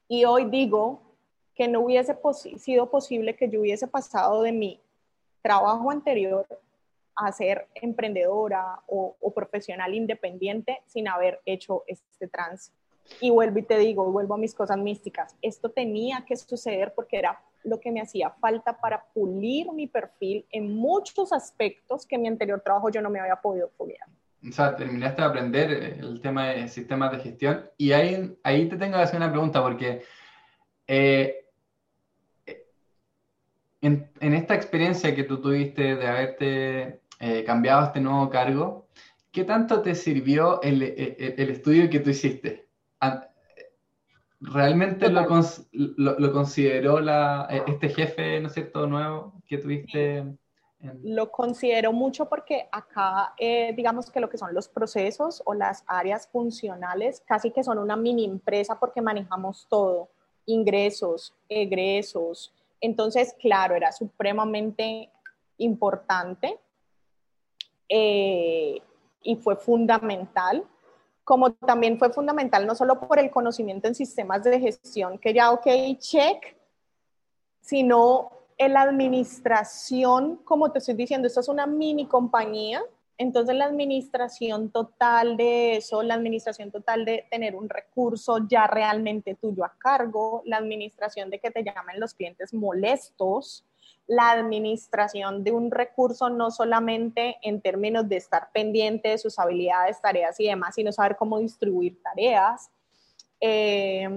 [0.08, 1.02] y hoy digo
[1.54, 2.18] que no hubiese
[2.58, 4.82] sido posible que yo hubiese pasado de mi
[5.42, 6.48] trabajo anterior
[7.16, 12.78] a ser emprendedora o, o profesional independiente sin haber hecho este tránsito.
[13.22, 15.36] Y vuelvo y te digo, vuelvo a mis cosas místicas.
[15.42, 20.46] Esto tenía que suceder porque era lo que me hacía falta para pulir mi perfil
[20.52, 23.98] en muchos aspectos que en mi anterior trabajo yo no me había podido pulir.
[24.48, 28.78] O sea, terminaste de aprender el tema de sistemas de gestión y ahí, ahí te
[28.78, 30.04] tengo que hacer una pregunta porque
[30.86, 31.48] eh,
[33.82, 38.88] en, en, esta experiencia que tú tuviste de haberte eh, cambiado a este nuevo cargo,
[39.32, 42.67] ¿qué tanto te sirvió el, el, el estudio que tú hiciste?
[44.40, 45.22] ¿Realmente lo,
[45.72, 50.24] lo, consideró la, e, este jefe, ¿no es cierto?, nuevo que tuviste
[51.04, 55.84] Lo considero mucho porque acá, eh, digamos que lo que son los procesos o las
[55.88, 60.10] áreas funcionales, casi que son una mini empresa porque manejamos todo,
[60.46, 62.54] ingresos, egresos.
[62.80, 65.10] Entonces, claro, era supremamente
[65.58, 66.60] importante
[67.90, 68.80] eh,
[69.24, 70.64] y fue fundamental,
[71.28, 75.52] como también fue fundamental no solo por el conocimiento en sistemas de gestión, que ya,
[75.52, 75.68] ok,
[76.00, 76.56] check,
[77.60, 82.82] sino en la administración, como te estoy diciendo, esto es una mini compañía,
[83.18, 89.36] entonces la administración total de eso, la administración total de tener un recurso ya realmente
[89.36, 93.66] tuyo a cargo, la administración de que te llamen los clientes molestos,
[94.08, 100.02] la administración de un recurso no solamente en términos de estar pendiente de sus habilidades,
[100.02, 102.72] tareas y demás, sino saber cómo distribuir tareas,
[103.40, 104.08] eh,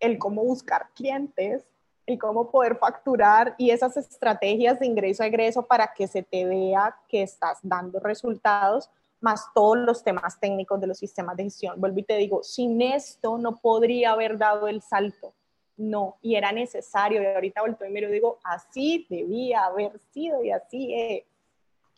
[0.00, 1.64] el cómo buscar clientes,
[2.06, 6.44] y cómo poder facturar y esas estrategias de ingreso a egreso para que se te
[6.44, 8.90] vea que estás dando resultados,
[9.20, 11.80] más todos los temas técnicos de los sistemas de gestión.
[11.80, 15.32] Vuelvo y te digo, sin esto no podría haber dado el salto.
[15.82, 17.20] No, y era necesario.
[17.20, 21.24] Y ahorita vuelto y me lo digo, así debía haber sido y así es.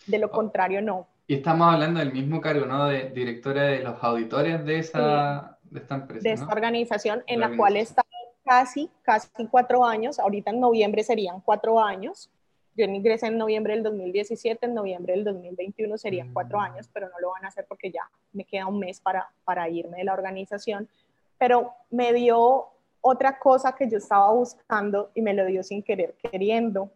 [0.07, 1.07] De lo contrario, no.
[1.27, 2.87] Y estamos hablando del mismo cargo, ¿no?
[2.87, 6.23] De directora de los auditores de, esa, de esta empresa.
[6.23, 8.07] De esta organización en la cual está
[8.43, 12.31] casi, casi cuatro años, ahorita en noviembre serían cuatro años.
[12.77, 16.63] Yo ingresé en noviembre del 2017, en noviembre del 2021 serían cuatro mm.
[16.63, 19.69] años, pero no lo van a hacer porque ya me queda un mes para, para
[19.69, 20.89] irme de la organización.
[21.37, 22.74] Pero me dio
[23.07, 26.91] otra cosa que yo estaba buscando y me lo dio sin querer queriendo.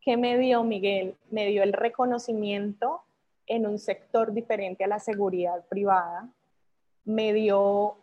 [0.00, 1.16] ¿Qué me dio Miguel?
[1.30, 3.02] Me dio el reconocimiento
[3.46, 6.30] en un sector diferente a la seguridad privada.
[7.04, 7.98] Me dio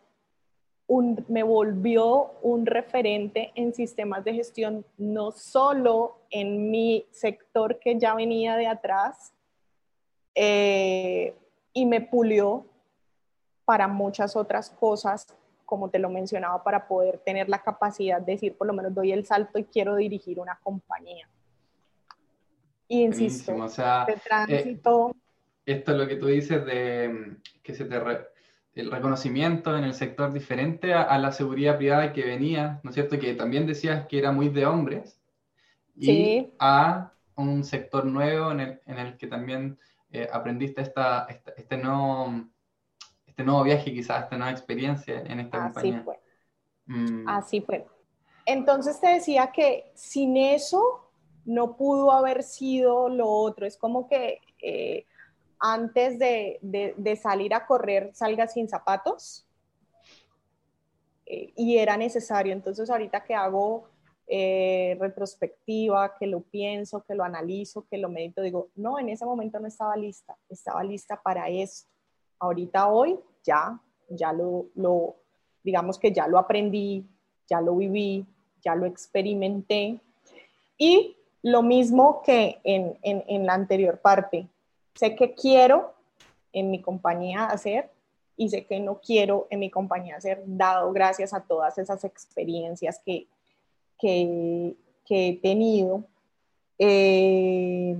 [1.28, 8.14] me volvió un referente en sistemas de gestión, no solo en mi sector que ya
[8.14, 9.32] venía de atrás,
[10.34, 11.34] eh,
[11.72, 12.66] y me pulió
[13.64, 15.26] para muchas otras cosas,
[15.72, 19.10] como te lo mencionaba, para poder tener la capacidad de decir, por lo menos doy
[19.10, 21.26] el salto y quiero dirigir una compañía.
[22.88, 25.12] Y insisto, o sea, de tránsito.
[25.64, 27.96] Eh, esto es lo que tú dices de que se te,
[28.74, 33.18] el reconocimiento en el sector diferente a, la seguridad privada que venía, ¿no es cierto?
[33.18, 35.22] Que también decías que era muy de hombres,
[35.96, 39.78] y a un sector nuevo en el, en el que también
[40.10, 42.44] eh, aprendiste esta, este, nuevo,
[43.32, 46.02] este nuevo viaje, quizás, esta nueva experiencia en esta Así compañía.
[46.04, 46.20] Fue.
[46.84, 47.28] Mm.
[47.28, 47.86] Así fue.
[48.44, 51.10] Entonces te decía que sin eso
[51.46, 53.66] no pudo haber sido lo otro.
[53.66, 55.06] Es como que eh,
[55.58, 59.46] antes de, salir a correr salga sin zapatos.
[61.24, 62.52] Eh, y era necesario.
[62.52, 63.88] Entonces ahorita que hago
[64.26, 69.24] eh, retrospectiva, que lo pienso, que lo analizo, que lo medito, digo, no, en ese
[69.24, 71.91] momento no estaba lista, estaba lista para esto.
[72.42, 75.16] Ahorita hoy ya, ya lo, lo
[75.62, 77.06] digamos que ya lo aprendí,
[77.48, 78.26] ya lo viví,
[78.62, 80.00] ya lo experimenté.
[80.76, 84.48] Y lo mismo que en, en la anterior parte,
[84.94, 85.94] sé que quiero
[86.52, 87.90] en mi compañía hacer
[88.36, 93.00] y sé que no quiero en mi compañía hacer, dado gracias a todas esas experiencias
[93.04, 93.26] que,
[93.98, 94.76] que,
[95.08, 96.04] he tenido.
[96.78, 97.96] Eh,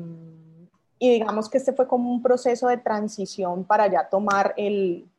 [1.03, 5.11] y digamos que este fue como un proceso de transición para ya tomar el,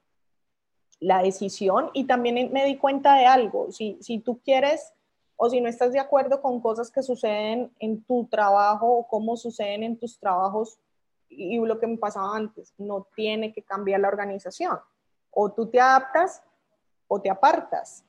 [1.01, 4.93] la decisión y también me di cuenta de algo, si, si tú quieres
[5.36, 9.36] o si no estás de acuerdo con cosas que suceden en tu trabajo o cómo
[9.36, 10.79] suceden en tus trabajos,
[11.27, 14.79] y lo que me pasaba antes, no tiene que cambiar la organización.
[15.31, 16.41] O tú te adaptas
[17.09, 18.05] o te apartas.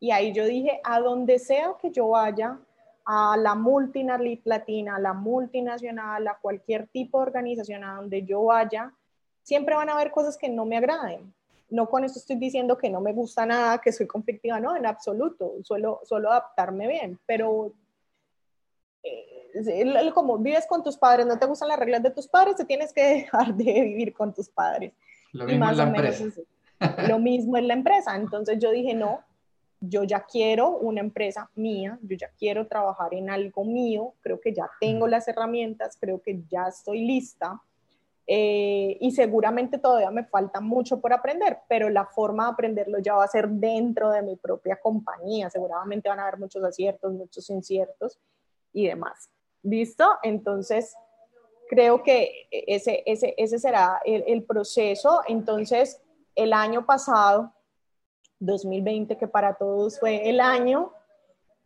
[0.00, 2.58] Y ahí yo dije, a donde sea que yo vaya,
[3.04, 8.92] a la multinacional, a la multinacional, a cualquier tipo de organización a donde yo vaya,
[9.42, 11.34] siempre van a haber cosas que no me agraden.
[11.70, 14.86] No con esto estoy diciendo que no me gusta nada, que soy conflictiva, no, en
[14.86, 17.72] absoluto, suelo, suelo adaptarme bien, pero
[20.12, 22.92] como vives con tus padres, no te gustan las reglas de tus padres, te tienes
[22.92, 24.92] que dejar de vivir con tus padres.
[25.32, 26.24] Lo mismo en la empresa.
[27.08, 28.16] Lo mismo en la empresa.
[28.16, 29.20] Entonces yo dije, no,
[29.88, 34.52] yo ya quiero una empresa mía, yo ya quiero trabajar en algo mío, creo que
[34.52, 37.60] ya tengo las herramientas, creo que ya estoy lista.
[38.26, 43.14] Eh, y seguramente todavía me falta mucho por aprender, pero la forma de aprenderlo ya
[43.14, 45.50] va a ser dentro de mi propia compañía.
[45.50, 48.18] Seguramente van a haber muchos aciertos, muchos inciertos
[48.72, 49.28] y demás.
[49.62, 50.06] ¿Listo?
[50.22, 50.94] Entonces,
[51.68, 55.22] creo que ese, ese, ese será el, proceso.
[55.26, 56.00] Entonces,
[56.34, 57.52] el año pasado,
[58.38, 60.92] 2020, que para todos fue el año,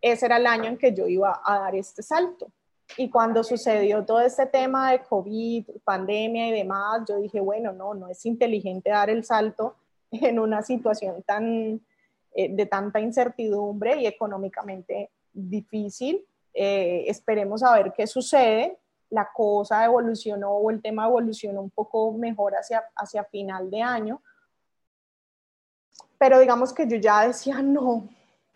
[0.01, 2.51] ese era el año en que yo iba a dar este salto.
[2.97, 7.95] Y cuando sucedió todo este tema de COVID, pandemia y demás, yo dije, bueno, no,
[7.95, 9.77] no es inteligente dar el salto
[10.11, 11.81] en una situación tan
[12.35, 16.25] eh, de tanta incertidumbre y económicamente difícil.
[16.55, 18.79] Eh, esperemos a ver qué sucede.
[19.11, 24.23] La cosa evolucionó o el tema evolucionó un poco mejor hacia, hacia final de año.
[26.19, 28.09] Pero digamos que yo ya decía, no,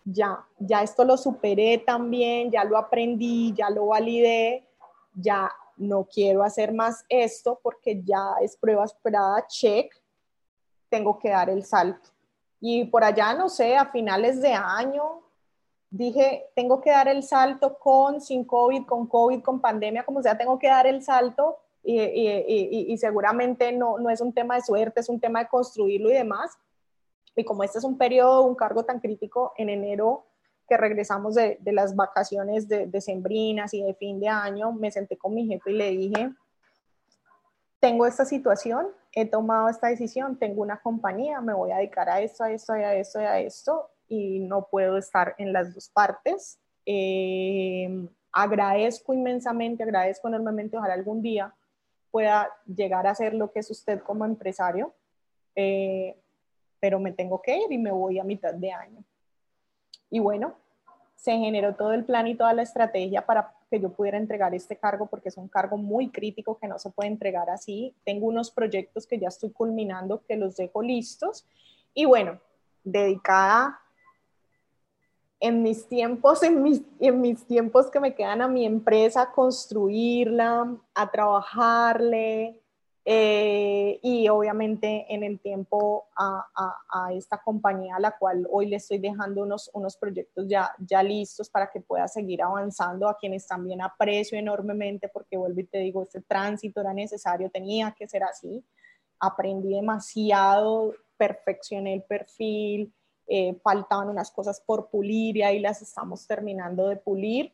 [0.04, 4.66] ya, ya esto lo superé también, ya lo aprendí, ya lo validé,
[5.14, 9.92] ya no quiero hacer más esto porque ya es prueba esperada, check,
[10.88, 12.10] tengo que dar el salto.
[12.60, 15.22] Y por allá, no sé, a finales de año,
[15.90, 20.38] dije, tengo que dar el salto con, sin COVID, con COVID, con pandemia, como sea,
[20.38, 24.62] tengo que dar el salto y, y, y, seguramente no, no es un tema de
[24.62, 26.52] suerte, es un tema de construirlo y demás.
[27.34, 30.26] Y como este es un periodo, un cargo tan crítico, en enero
[30.68, 34.90] que regresamos de, de las vacaciones de, de, sembrinas y de fin de año, me
[34.90, 36.32] senté con mi jefe y le dije,
[37.80, 42.20] tengo esta situación, he tomado esta decisión, tengo una compañía, me voy a dedicar a
[42.20, 46.60] esto, a esto, a esto, a esto, y no puedo estar en las dos partes.
[46.86, 51.54] Eh, agradezco inmensamente, agradezco enormemente, ojalá algún día
[52.12, 54.94] pueda llegar a ser lo que es usted como empresario.
[55.56, 56.21] Eh,
[56.82, 59.04] pero me tengo que ir y me voy a mitad de año.
[60.10, 60.56] Y bueno,
[61.14, 64.76] se generó todo el plan y toda la estrategia para que yo pudiera entregar este
[64.76, 67.94] cargo porque es un cargo muy crítico que no se puede entregar así.
[68.04, 71.46] Tengo unos proyectos que ya estoy culminando que los dejo listos
[71.94, 72.40] y bueno,
[72.82, 73.78] dedicada
[75.38, 79.30] en mis tiempos, en mis, en mis tiempos que me quedan a mi empresa, a
[79.30, 82.60] construirla, a trabajarle,
[83.04, 86.46] eh, y obviamente en el tiempo a,
[86.88, 91.02] a, esta compañía a la cual hoy le estoy dejando unos, unos proyectos ya, ya
[91.02, 95.78] listos para que pueda seguir avanzando, a quienes también aprecio enormemente porque vuelvo y te
[95.78, 98.64] digo, este tránsito era necesario, tenía que ser así,
[99.18, 102.92] aprendí demasiado, perfeccioné el perfil,
[103.26, 107.52] eh, faltaban unas cosas por pulir y ahí las estamos terminando de pulir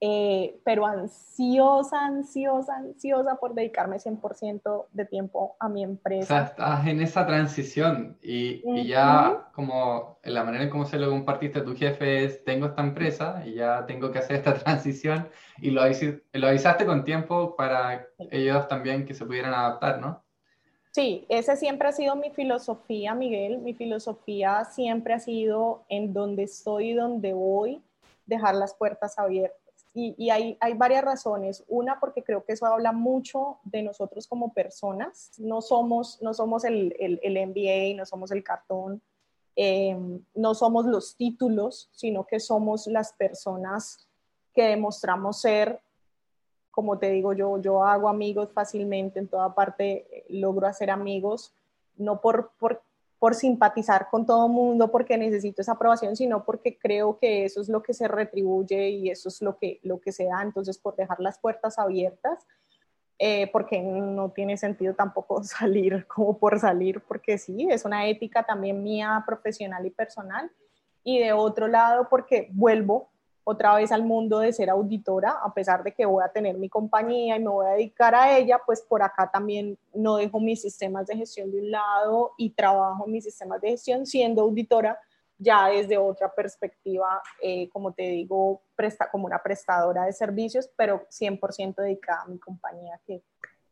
[0.00, 6.22] eh, pero ansiosa, ansiosa, ansiosa por dedicarme 100% de tiempo a mi empresa.
[6.22, 10.84] O sea, estás en esa transición y, y ya como en la manera en cómo
[10.84, 14.36] se lo compartiste a tu jefe es, tengo esta empresa y ya tengo que hacer
[14.36, 15.28] esta transición
[15.60, 15.82] y lo,
[16.32, 20.22] lo avisaste con tiempo para ellos también que se pudieran adaptar, ¿no?
[20.92, 23.58] Sí, esa siempre ha sido mi filosofía, Miguel.
[23.58, 27.82] Mi filosofía siempre ha sido en donde estoy y donde voy,
[28.26, 29.57] dejar las puertas abiertas
[29.94, 31.64] y, hay, hay, varias razones.
[31.66, 35.32] Una, porque creo que eso habla mucho de nosotros como personas.
[35.38, 39.02] No somos, no somos el, el, el MBA, no somos el cartón,
[39.56, 44.06] em, no somos los títulos, sino que somos las personas
[44.54, 45.80] que demostramos ser.
[46.70, 51.52] Como te digo, yo, yo hago amigos fácilmente, en toda parte eh, logro hacer amigos,
[51.96, 52.82] no por, por
[53.18, 57.68] por simpatizar con todo mundo, porque necesito esa aprobación, sino porque creo que eso es
[57.68, 60.42] lo que se retribuye y eso es lo que, lo que se da.
[60.42, 62.46] Entonces, por dejar las puertas abiertas,
[63.18, 68.44] eh, porque no tiene sentido tampoco salir como por salir, porque sí, es una ética
[68.44, 70.50] también mía profesional y personal.
[71.02, 73.10] Y de otro lado, porque vuelvo
[73.50, 76.68] otra vez al mundo de ser auditora, a pesar de que voy a tener mi
[76.68, 80.60] compañía y me voy a dedicar a ella, pues por acá también no dejo mis
[80.60, 84.98] sistemas de gestión de un lado y trabajo mis sistemas de gestión siendo auditora
[85.38, 91.06] ya desde otra perspectiva, eh, como te digo, presta, como una prestadora de servicios, pero
[91.08, 93.22] 100% dedicada a mi compañía, que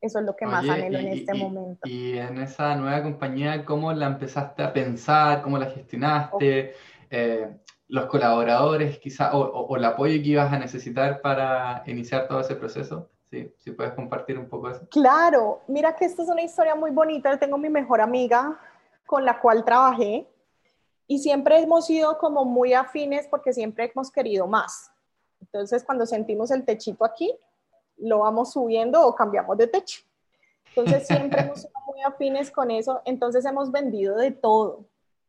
[0.00, 1.86] eso es lo que más anhelo en este momento.
[1.86, 5.42] Y en esa nueva compañía, ¿cómo la empezaste a pensar?
[5.42, 6.72] ¿Cómo la gestionaste?
[7.10, 7.56] Eh,
[7.88, 13.08] los colaboradores quizá, o, el apoyo que ibas a necesitar para iniciar todo ese proceso?
[13.30, 14.86] Sí, si puedes compartir un poco eso.
[14.90, 17.30] Claro, mira que esta es una historia muy bonita.
[17.32, 18.58] Yo tengo mi mejor amiga
[19.04, 20.28] con la cual trabajé
[21.06, 24.92] y siempre hemos sido como muy afines porque siempre hemos querido más.
[25.40, 27.36] Entonces, cuando sentimos el techito aquí,
[27.98, 30.02] lo vamos subiendo o cambiamos de techo.
[30.68, 33.02] Entonces, siempre hemos sido muy afines con eso.
[33.04, 34.84] Entonces, hemos vendido de todo.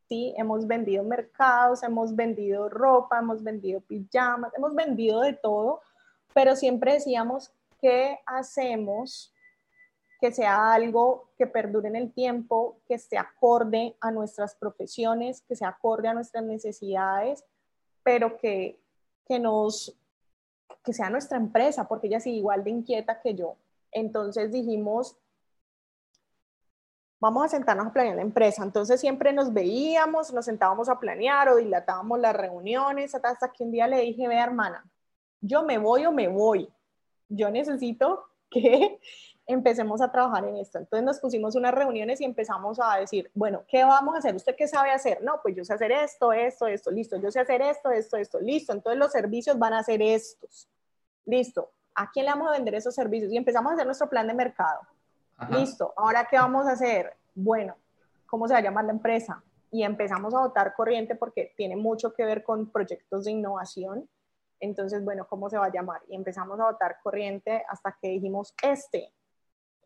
[0.08, 0.34] ¿Sí?
[0.38, 5.82] Hemos vendido mercados, hemos vendido ropa, hemos vendido pijamas, hemos vendido de todo,
[6.34, 7.52] pero siempre decíamos,
[7.82, 9.34] ¿qué hacemos
[10.20, 15.56] que sea algo que perdure en el tiempo, que esté acorde a nuestras profesiones, que
[15.56, 17.44] sea acorde a nuestras necesidades,
[18.04, 18.80] pero que,
[19.28, 19.96] que nos
[20.84, 23.58] que sea nuestra empresa, porque ella sigue igual de inquieta que yo.
[23.92, 25.18] Entonces dijimos,
[27.20, 28.64] vamos a sentarnos a planear la empresa.
[28.64, 33.72] Entonces siempre nos veíamos, nos sentábamos a planear o dilatábamos las reuniones, hasta que un
[33.72, 34.86] día le dije, ve hermana,
[35.42, 36.72] yo me voy o me voy.
[37.30, 39.00] Yo necesito que
[39.46, 40.78] empecemos a trabajar en esto.
[40.78, 44.36] Entonces nos pusimos unas reuniones y empezamos a decir, bueno, ¿qué vamos a hacer?
[44.36, 45.24] ¿Usted qué sabe hacer?
[45.24, 47.18] No, pues yo sé hacer esto, esto, esto, listo.
[47.18, 48.74] Yo sé hacer esto, esto, esto, listo.
[48.74, 50.68] Entonces los servicios van a ser estos.
[51.26, 51.72] Listo.
[51.96, 53.32] ¿A quién le vamos a vender esos servicios?
[53.32, 54.82] Y empezamos a hacer nuestro plan de mercado.
[55.50, 55.94] Listo.
[55.96, 57.16] Ahora, ¿qué vamos a hacer?
[57.36, 57.76] Bueno,
[58.26, 59.44] ¿cómo se va a llamar la empresa?
[59.72, 64.10] Y empezamos a votar corriente porque tiene mucho que ver con proyectos de innovación.
[64.60, 66.02] Entonces, bueno, ¿cómo se va a llamar?
[66.08, 69.14] Y empezamos a votar corriente hasta que dijimos este,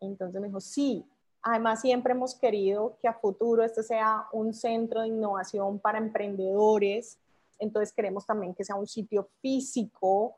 [0.02, 1.06] entonces me dijo, sí,
[1.42, 7.18] además siempre hemos querido que a futuro este sea un centro de innovación para emprendedores,
[7.58, 10.36] entonces queremos también que sea un sitio físico,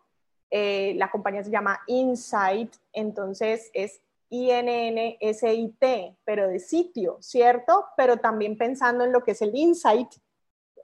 [0.50, 4.00] eh, la compañía se llama Insight, entonces es
[4.34, 7.86] I-N-N-S-I-T, pero de sitio, ¿cierto?
[7.96, 10.08] Pero también pensando en lo que es el Insight,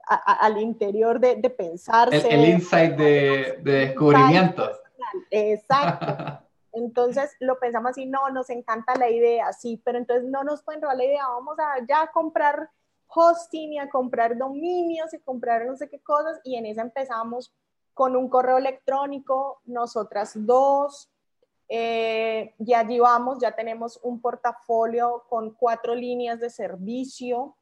[0.07, 2.27] al interior de, de pensarse.
[2.29, 4.69] El, insight de, de descubrimiento.
[5.29, 6.45] Exacto.
[6.73, 10.81] Entonces lo pensamos así, no, nos encanta la idea, sí, pero entonces no nos pueden
[10.81, 12.69] robar la idea, vamos a ya comprar
[13.07, 17.53] hosting y a comprar dominios y comprar no sé qué cosas y en esa empezamos
[17.93, 21.10] con un correo electrónico, nosotras dos,
[21.73, 27.55] eh, y allí vamos, ya tenemos un portafolio con cuatro líneas de servicio,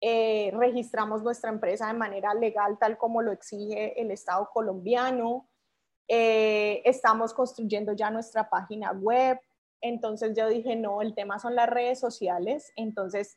[0.00, 5.48] eh, registramos nuestra empresa de manera legal tal como lo exige el Estado colombiano,
[6.06, 9.40] eh, estamos construyendo ya nuestra página web.
[9.80, 12.72] Entonces yo dije, no, el tema son las redes sociales.
[12.76, 13.36] Entonces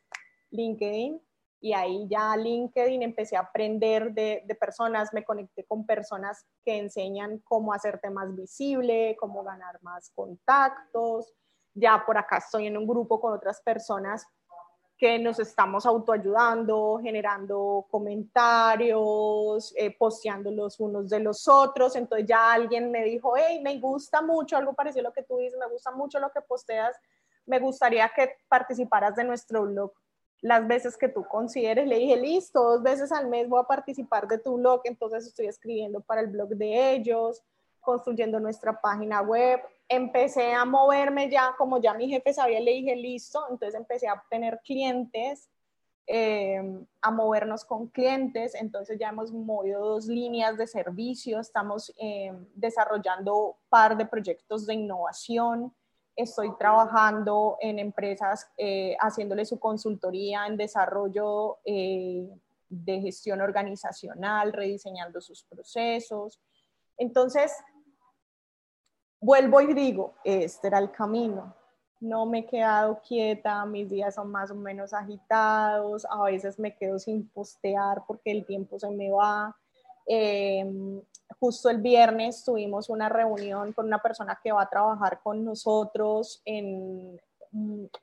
[0.52, 1.20] LinkedIn
[1.62, 7.38] y ahí ya LinkedIn empecé a aprender de, personas, me conecté con personas que enseñan
[7.46, 11.32] cómo hacerte más visible, cómo ganar más contactos.
[11.76, 14.26] Ya por acá estoy en un grupo con otras personas
[14.98, 21.96] que nos estamos autoayudando, generando comentarios, eh, posteando los unos de los otros.
[21.96, 25.38] Entonces ya alguien me dijo, hey, me gusta mucho, algo parecido a lo que tú
[25.38, 26.98] dices, me gusta mucho lo que posteas,
[27.46, 29.92] me gustaría que participaras de nuestro blog
[30.42, 31.88] las veces que tú consideres.
[31.88, 35.48] Le dije, listo, dos veces al mes voy a participar de tu blog, entonces estoy
[35.48, 37.42] escribiendo para el blog de ellos,
[37.80, 42.96] construyendo nuestra página web, empecé a moverme ya, como ya mi jefe sabía, le dije
[42.96, 45.50] listo, entonces empecé a obtener clientes,
[46.08, 52.46] em, a movernos con clientes, entonces ya hemos movido dos líneas de servicio, estamos em,
[52.56, 55.74] desarrollando un par de proyectos de innovación,
[56.16, 62.28] estoy trabajando en empresas eh, haciéndole su consultoría en desarrollo eh,
[62.70, 66.40] de gestión organizacional, rediseñando sus procesos.
[66.98, 67.52] Entonces,
[69.20, 71.56] vuelvo y digo, este era el camino.
[72.00, 76.76] No me he quedado quieta, mis días son más o menos agitados, a veces me
[76.76, 79.56] quedo sin postear porque el tiempo se me va.
[80.08, 81.02] Em,
[81.40, 86.42] justo el viernes tuvimos una reunión con una persona que va a trabajar con nosotros
[86.46, 87.20] en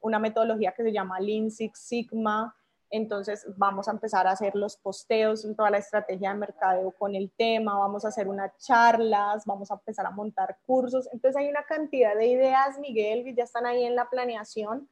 [0.01, 2.55] una metodología que se llama Lean Six Sigma,
[2.91, 7.31] entonces vamos a empezar a hacer los posteos toda la estrategia de mercadeo con el
[7.37, 11.09] tema, vamos a hacer unas charlas, vamos a empezar a montar cursos.
[11.12, 14.89] Entonces hay una cantidad de ideas, Miguel, que ya están ahí en la planeación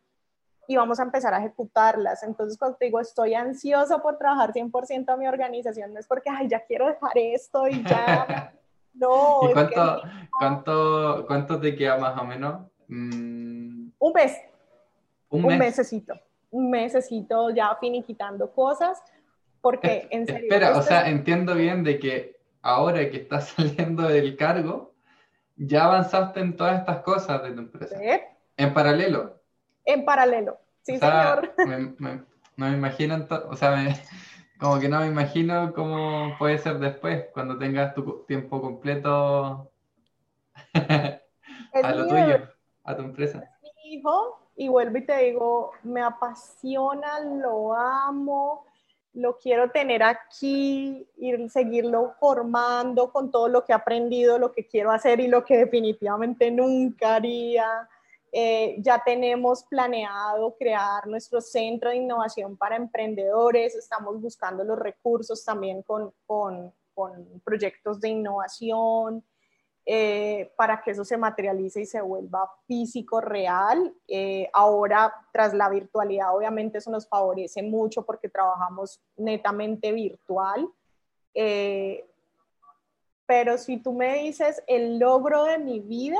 [0.68, 2.22] y vamos a empezar a ejecutarlas.
[2.22, 6.30] Entonces cuando te digo estoy ansioso por trabajar 100% a mi organización, no es porque,
[6.30, 8.52] ay, ya quiero dejar esto y ya...
[8.98, 9.40] No.
[9.42, 10.02] ¿Y cuánto,
[10.38, 12.62] cuánto, cuánto te queda más o menos?
[12.88, 13.90] Mm.
[13.98, 14.38] Un mes.
[15.28, 15.52] Un, mes?
[15.52, 16.14] un mesecito
[16.50, 19.02] un mesecito ya finiquitando cosas,
[19.60, 20.44] porque en serio...
[20.44, 24.94] Espera, o sea, entiendo bien de que ahora que estás saliendo del cargo,
[25.56, 27.96] ya avanzaste en todas estas cosas de tu empresa.
[28.56, 29.40] En paralelo.
[29.86, 31.54] En paralelo, sí, señor.
[32.56, 33.76] no me imagino, o sea,
[34.58, 39.70] como que no me imagino cómo puede ser después, cuando tengas tu tiempo completo
[40.74, 42.48] a lo tuyo,
[42.84, 43.48] a tu empresa.
[43.62, 48.66] Mi hijo, y vuelvo y te digo, me apasiona, lo amo,
[49.12, 54.66] lo quiero tener aquí, y seguirlo formando con todo lo que he aprendido, lo que
[54.66, 57.88] quiero hacer y lo que definitivamente nunca haría.
[58.38, 65.42] Eh, ya tenemos planeado crear nuestro centro de innovación para emprendedores, estamos buscando los recursos
[65.42, 66.12] también con,
[67.42, 69.24] proyectos de innovación.
[69.86, 73.94] Eh, para que eso se materialice y se vuelva físico, real.
[74.06, 80.68] Eh, ahora, tras la virtualidad, obviamente eso nos favorece mucho porque trabajamos netamente virtual.
[83.24, 86.18] Pero si tú me dices, el logro de mi vida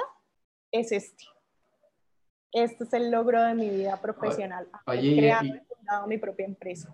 [0.72, 1.35] es este.
[2.56, 4.66] Este es el logro de mi vida profesional.
[4.86, 5.30] Oye,
[6.06, 6.88] mi propia empresa.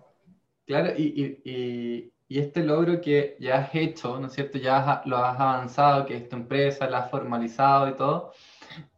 [0.67, 4.59] Claro, y, y, y este logro que ya has hecho, ¿no es cierto?
[4.59, 8.33] Ya lo has avanzado, que es tu empresa, la has formalizado y todo,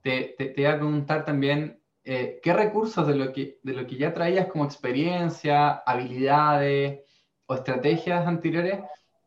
[0.01, 3.87] te, te, te voy a preguntar también eh, qué recursos de lo, que, de lo
[3.87, 7.03] que ya traías como experiencia, habilidades
[7.45, 8.79] o estrategias anteriores,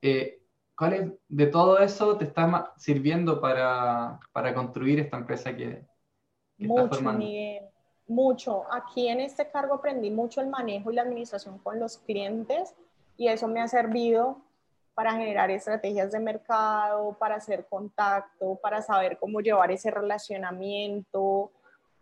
[0.02, 0.42] eh,
[0.76, 5.86] ¿cuáles de todo eso te está sirviendo para, para construir esta empresa que
[6.58, 7.26] mucho, formando?
[8.08, 8.64] mucho.
[8.72, 12.74] Aquí en este cargo aprendí mucho el manejo y la administración con los clientes
[13.18, 14.42] y eso me ha servido
[14.94, 21.52] para generar estrategias de mercado, para hacer contacto, para saber cómo llevar ese relacionamiento,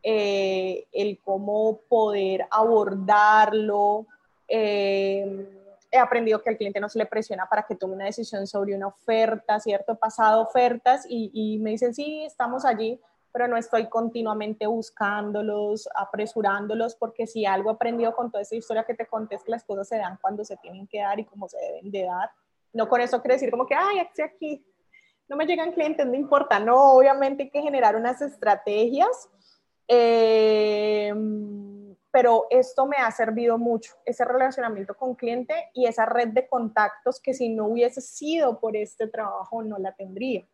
[0.02, 4.06] eh, el cómo poder abordarlo.
[4.48, 5.45] Eh,
[5.91, 8.76] he aprendido que al cliente no se le presiona para que tome una decisión sobre
[8.76, 9.94] una oferta, ¿cierto?
[9.94, 12.99] He pasado ofertas y, y me dicen, sí, estamos allí,
[13.36, 18.94] pero no estoy continuamente buscándolos, apresurándolos, porque si algo aprendido con toda esta historia que
[18.94, 21.49] te conté es que las cosas se dan cuando se tienen que dar y como
[21.49, 22.30] se deben de dar.
[22.72, 24.66] No con eso quiere decir como que, ay, estoy aquí,
[25.28, 29.30] no me llegan clientes, no importa, no, obviamente hay que generar unas estrategias,
[29.90, 31.14] eh,
[32.12, 37.20] pero esto me ha servido mucho, ese relacionamiento con cliente y esa red de contactos
[37.20, 40.48] que si no hubiese sido por este trabajo no la tendría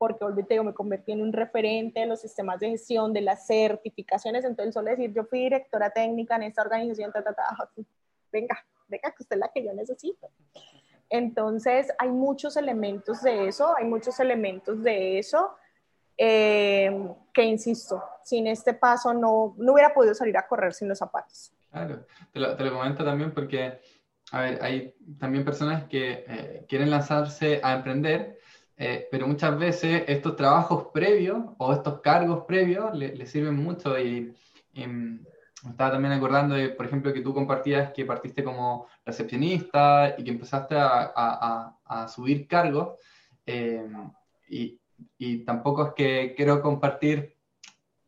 [0.00, 3.46] porque olvídate, yo me convertí en un referente de los sistemas de gestión, de las
[3.46, 7.44] certificaciones, entonces solo decir, yo fui directora técnica en esta organización, ta, ta, ta,
[8.32, 10.30] venga, venga, que usted es la que yo necesito.
[11.10, 15.54] Entonces, hay muchos elementos de eso, hay muchos elementos de eso,
[16.16, 16.90] eh,
[17.34, 21.52] que insisto, sin este paso no, no hubiera podido salir a correr sin los zapatos.
[21.70, 23.82] Claro, te lo, te lo comento también porque,
[24.32, 28.39] a ver, hay también personas que eh, quieren lanzarse a emprender,
[28.82, 34.34] eh, pero muchas veces estos trabajos previos o estos cargos previos le, sirven mucho y,
[34.72, 35.20] me
[35.70, 40.30] estaba también acordando de, por ejemplo, que tú compartías que partiste como recepcionista y que
[40.30, 42.98] empezaste a, a, a subir cargos
[43.44, 43.86] eh,
[44.48, 44.80] y,
[45.18, 47.36] y, tampoco es que quiero compartir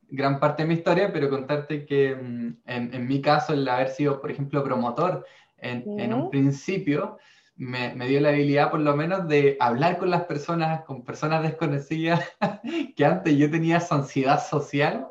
[0.08, 3.90] gran parte de mi historia, pero contarte que mm, en, en mi caso el haber
[3.90, 5.26] sido, por ejemplo, promotor
[5.58, 7.18] en, en un principio,
[7.56, 12.20] me, dio la habilidad por lo menos de hablar con las personas, con personas desconocidas,
[12.96, 15.06] que antes yo tenía esa ansiedad social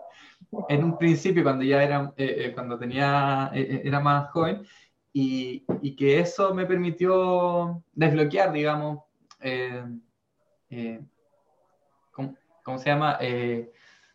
[0.70, 4.66] en un principio cuando ya era, eh, eh, cuando tenía, eh, era más joven,
[5.14, 9.00] y, y, que eso me permitió desbloquear, digamos,
[12.12, 13.18] ¿cómo, ¿cómo, se llama?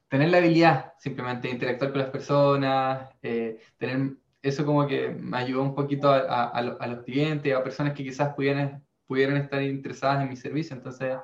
[0.08, 4.16] tener la habilidad simplemente de interactuar con las personas, tener
[4.48, 8.84] eso como que me ayudó un poquito a, los clientes, a personas que quizás pudieran,
[9.06, 10.76] pudieran estar interesadas en mi servicio.
[10.76, 11.16] Entonces,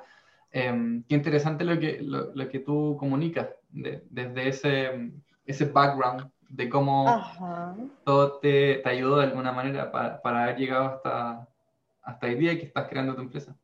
[0.51, 5.11] em, qué interesante lo que, lo, que tú comunicas desde ese,
[5.45, 7.05] ese background de cómo
[8.03, 11.47] todo te, te, ayudó de alguna manera para, para, haber llegado hasta,
[12.01, 13.55] hasta el día que estás creando tu empresa.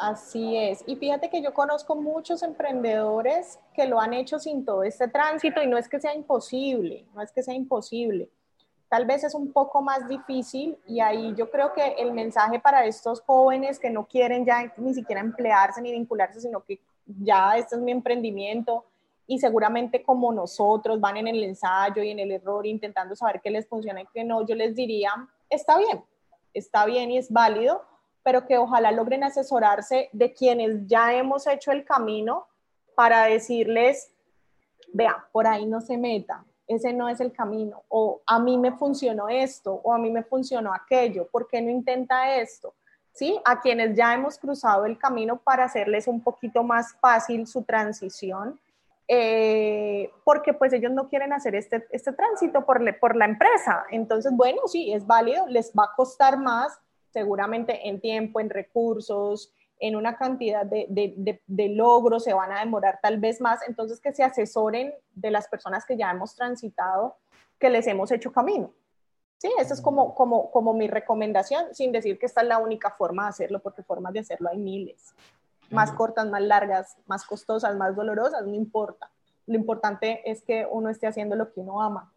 [0.00, 0.84] Así es.
[0.86, 5.62] Y fíjate que yo conozco muchos emprendedores que lo han hecho sin todo este tránsito
[5.62, 8.30] y no es que sea imposible, no es que sea imposible,
[8.88, 12.84] tal vez es un poco más difícil y ahí yo creo que el mensaje para
[12.86, 17.76] estos jóvenes que no quieren ya ni siquiera emplearse ni vincularse, sino que ya este
[17.76, 18.84] es mi emprendimiento
[19.26, 23.50] y seguramente como nosotros van en el ensayo y en el error intentando saber qué
[23.50, 25.10] les funciona y qué no, yo les diría,
[25.50, 26.04] está bien,
[26.54, 27.84] está bien y es válido,
[28.22, 32.46] pero que ojalá logren asesorarse de quienes ya hemos hecho el camino
[32.94, 34.12] para decirles,
[34.92, 38.72] vea, por ahí no se meta, ese no es el camino, o a mí me
[38.72, 42.74] funcionó esto, o a mí me funcionó aquello, ¿por qué no intenta esto?
[43.12, 43.40] ¿Sí?
[43.44, 48.60] A quienes ya hemos cruzado el camino para hacerles un poquito más fácil su transición,
[49.08, 53.86] eh, porque pues ellos no quieren hacer este, este tránsito por, por la empresa.
[53.90, 56.78] Entonces, bueno, sí, es válido, les va a costar más,
[57.10, 62.60] seguramente en tiempo, en recursos, en una cantidad de, de, de, logros, se van a
[62.60, 67.16] demorar tal vez más, entonces que se asesoren de las personas que ya hemos transitado,
[67.58, 68.72] que les hemos hecho camino.
[69.38, 72.90] Sí, esa es como, como, como mi recomendación, sin decir que esta es la única
[72.90, 75.14] forma de hacerlo, porque formas de hacerlo hay miles.
[75.70, 79.10] Más cortas, más largas, más costosas, más dolorosas, no importa.
[79.46, 82.12] Lo importante es que uno esté haciendo lo que uno ama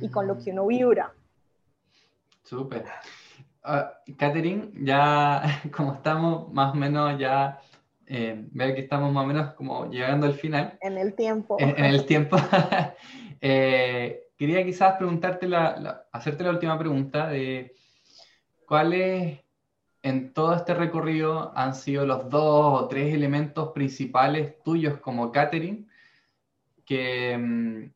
[0.00, 1.12] y con lo que uno vibra.
[2.44, 2.84] Súper.
[3.62, 5.42] Uh, Catherine, ya
[5.76, 7.60] como estamos más o menos ya,
[8.06, 10.78] eh, veo que estamos más o menos como llegando al final.
[10.80, 11.56] En el tiempo.
[11.60, 12.36] En, el tiempo.
[13.40, 17.74] eh, quería quizás preguntarte la, hacerte la última pregunta de
[18.66, 19.40] cuáles
[20.02, 25.86] en todo este recorrido han sido los dos o tres elementos principales tuyos como Catherine
[26.86, 27.92] que, mm,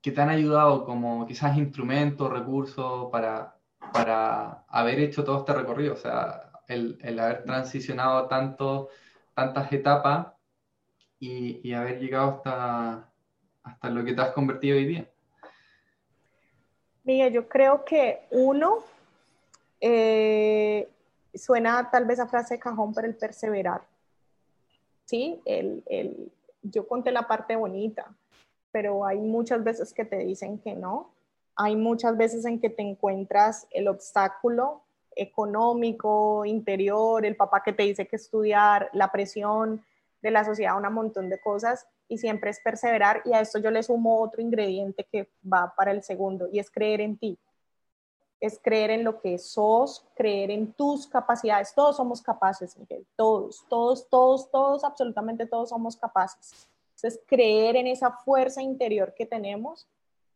[0.00, 3.59] que te han ayudado como quizás instrumentos, recursos para
[3.92, 8.88] para haber hecho todo este recorrido, o sea, el, el haber transicionado tanto,
[9.34, 10.28] tantas etapas
[11.18, 13.08] y, y, haber llegado hasta,
[13.62, 15.08] hasta lo que te has convertido hoy día.
[17.04, 18.78] Miguel, yo creo que uno,
[19.80, 20.88] eh,
[21.34, 23.82] suena tal vez a frase de cajón, pero el perseverar.
[25.04, 26.30] Sí, el, el,
[26.62, 28.06] yo conté la parte bonita,
[28.70, 31.10] pero hay muchas veces que te dicen que no.
[31.62, 34.80] Hay muchas veces en que te encuentras el obstáculo
[35.14, 39.84] económico, interior, el papá que te dice que estudiar, la presión
[40.22, 43.70] de la sociedad, un montón de cosas y siempre es perseverar y a esto yo
[43.70, 47.38] le sumo otro ingrediente que va para el segundo y es creer en ti.
[48.40, 51.74] Es creer en lo que sos, creer en tus capacidades.
[51.74, 53.06] Todos somos capaces, Miguel.
[53.16, 56.70] Todos, todos, todos, todos, absolutamente todos somos capaces.
[56.96, 59.86] Entonces, creer en esa fuerza interior que tenemos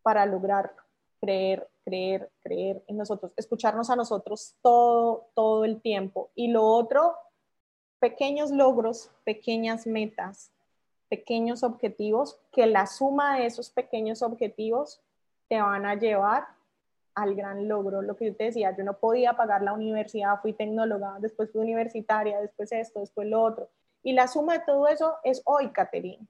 [0.02, 0.83] para lograrlo.
[1.24, 3.32] Creer, creer, creer en nosotros.
[3.36, 6.28] Escucharnos a nosotros todo, todo el tiempo.
[6.34, 7.16] Y lo otro,
[7.98, 10.52] pequeños logros, pequeñas metas,
[11.08, 15.00] pequeños objetivos, que la suma de esos pequeños objetivos
[15.48, 16.46] te van a llevar
[17.14, 18.02] al gran logro.
[18.02, 21.62] Lo que yo te decía, yo no podía pagar la universidad, fui tecnóloga, después fui
[21.62, 23.70] universitaria, después esto, después lo otro.
[24.02, 26.26] Y la suma de todo eso es hoy, Caterine.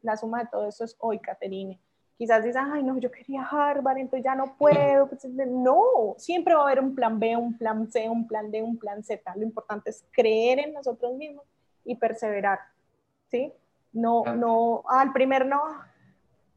[0.00, 1.78] La suma de todo eso es hoy, Caterine.
[2.16, 5.08] Quizás dices, ay, no, yo quería Harvard, entonces ya no puedo.
[5.08, 8.62] Pues, no, siempre va a haber un plan B, un plan C, un plan D,
[8.62, 9.34] un plan Z.
[9.36, 11.44] Lo importante es creer en nosotros mismos
[11.84, 12.60] y perseverar.
[13.30, 13.52] ¿Sí?
[13.94, 15.62] No, no, al primer no,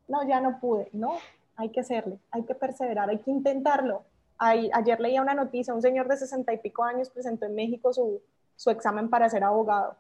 [0.07, 1.17] no, ya no pude, no,
[1.55, 4.03] hay que hacerle, hay que perseverar, hay que intentarlo.
[4.39, 8.21] ayer leía una noticia, un señor de sesenta y pico años presentó en México su,
[8.55, 9.95] su examen para ser abogado.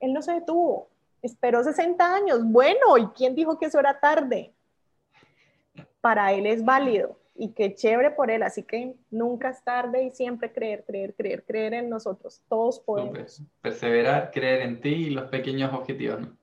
[0.00, 0.88] Él no se detuvo,
[1.20, 2.40] esperó 60 años.
[2.42, 4.54] Bueno, ¿y quién dijo que eso era tarde?
[6.02, 8.42] Para él es válido y qué chévere por él.
[8.42, 12.42] Así que nunca es tarde y siempre creer, creer, creer, creer en nosotros.
[12.48, 13.42] Todos podemos.
[13.62, 16.20] Perseverar, creer en ti y los pequeños objetivos.
[16.20, 16.41] ¿no?